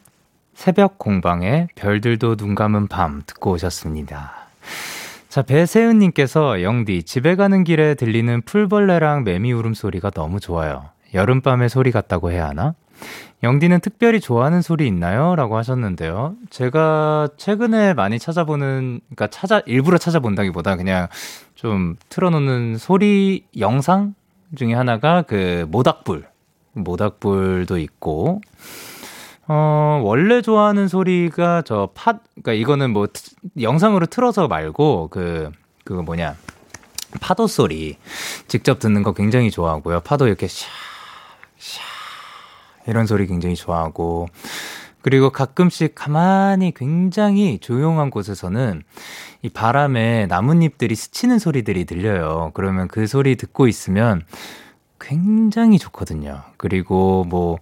[0.54, 4.48] 새벽 공방에 별들도 눈 감은 밤 듣고 오셨습니다.
[5.36, 10.88] 자, 배세은님께서 영디, 집에 가는 길에 들리는 풀벌레랑 매미 울음소리가 너무 좋아요.
[11.12, 12.72] 여름밤의 소리 같다고 해야 하나?
[13.42, 15.36] 영디는 특별히 좋아하는 소리 있나요?
[15.36, 16.36] 라고 하셨는데요.
[16.48, 21.08] 제가 최근에 많이 찾아보는, 그러니까 찾아, 일부러 찾아본다기보다 그냥
[21.54, 24.14] 좀 틀어놓는 소리 영상
[24.54, 26.24] 중에 하나가 그 모닥불.
[26.72, 28.40] 모닥불도 있고,
[29.48, 33.30] 어, 원래 좋아하는 소리가 저 팟, 그니까 이거는 뭐 트,
[33.60, 35.50] 영상으로 틀어서 말고 그,
[35.84, 36.36] 그거 뭐냐.
[37.20, 37.96] 파도 소리
[38.48, 40.00] 직접 듣는 거 굉장히 좋아하고요.
[40.00, 40.66] 파도 이렇게 샤,
[41.58, 41.80] 샤,
[42.86, 44.28] 이런 소리 굉장히 좋아하고.
[45.00, 48.82] 그리고 가끔씩 가만히 굉장히 조용한 곳에서는
[49.42, 52.50] 이 바람에 나뭇잎들이 스치는 소리들이 들려요.
[52.54, 54.22] 그러면 그 소리 듣고 있으면
[54.98, 56.42] 굉장히 좋거든요.
[56.56, 57.58] 그리고 뭐,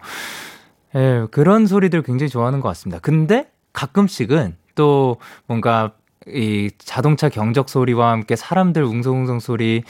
[0.95, 3.01] 예, 그런 소리들 굉장히 좋아하는 것 같습니다.
[3.01, 5.17] 근데 가끔씩은 또
[5.47, 5.93] 뭔가
[6.27, 9.83] 이 자동차 경적 소리와 함께 사람들 웅성웅성 소리,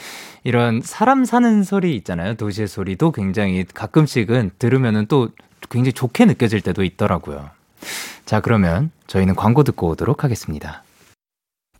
[0.43, 2.33] 이런 사람 사는 소리 있잖아요.
[2.35, 5.29] 도시의 소리도 굉장히 가끔씩은 들으면은 또
[5.69, 7.49] 굉장히 좋게 느껴질 때도 있더라고요.
[8.25, 10.83] 자, 그러면 저희는 광고 듣고 오도록 하겠습니다.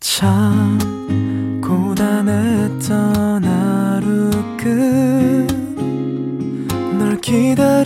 [0.00, 0.78] 참
[1.62, 4.30] 고단했던 하루
[6.96, 7.85] 끝널 기다리고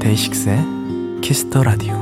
[0.00, 1.94] 데이식스의 키스 더 라디오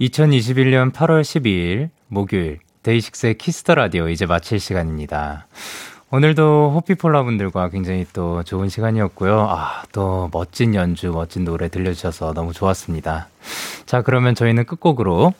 [0.00, 5.46] 2021년 8월 12일 목요일 데이식스의 키스 더 라디오 이제 마칠 시간입니다.
[6.10, 9.46] 오늘도 호피폴라 분들과 굉장히 또 좋은 시간이었고요.
[9.48, 13.28] 아, 또 멋진 연주, 멋진 노래 들려주셔서 너무 좋았습니다.
[13.86, 15.34] 자, 그러면 저희는 끝곡으로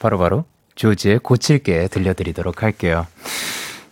[0.00, 0.44] 바로바로
[0.74, 3.06] 조지의 고칠게 들려드리도록 할게요.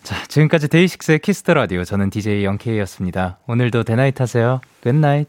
[0.03, 3.39] 자, 지금까지 데이식스의 키스 더 라디오 저는 DJ 영케이였습니다.
[3.47, 4.61] 오늘도 데나잇 하세요.
[4.83, 5.29] Good night.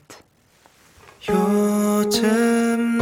[1.29, 2.97] 요즘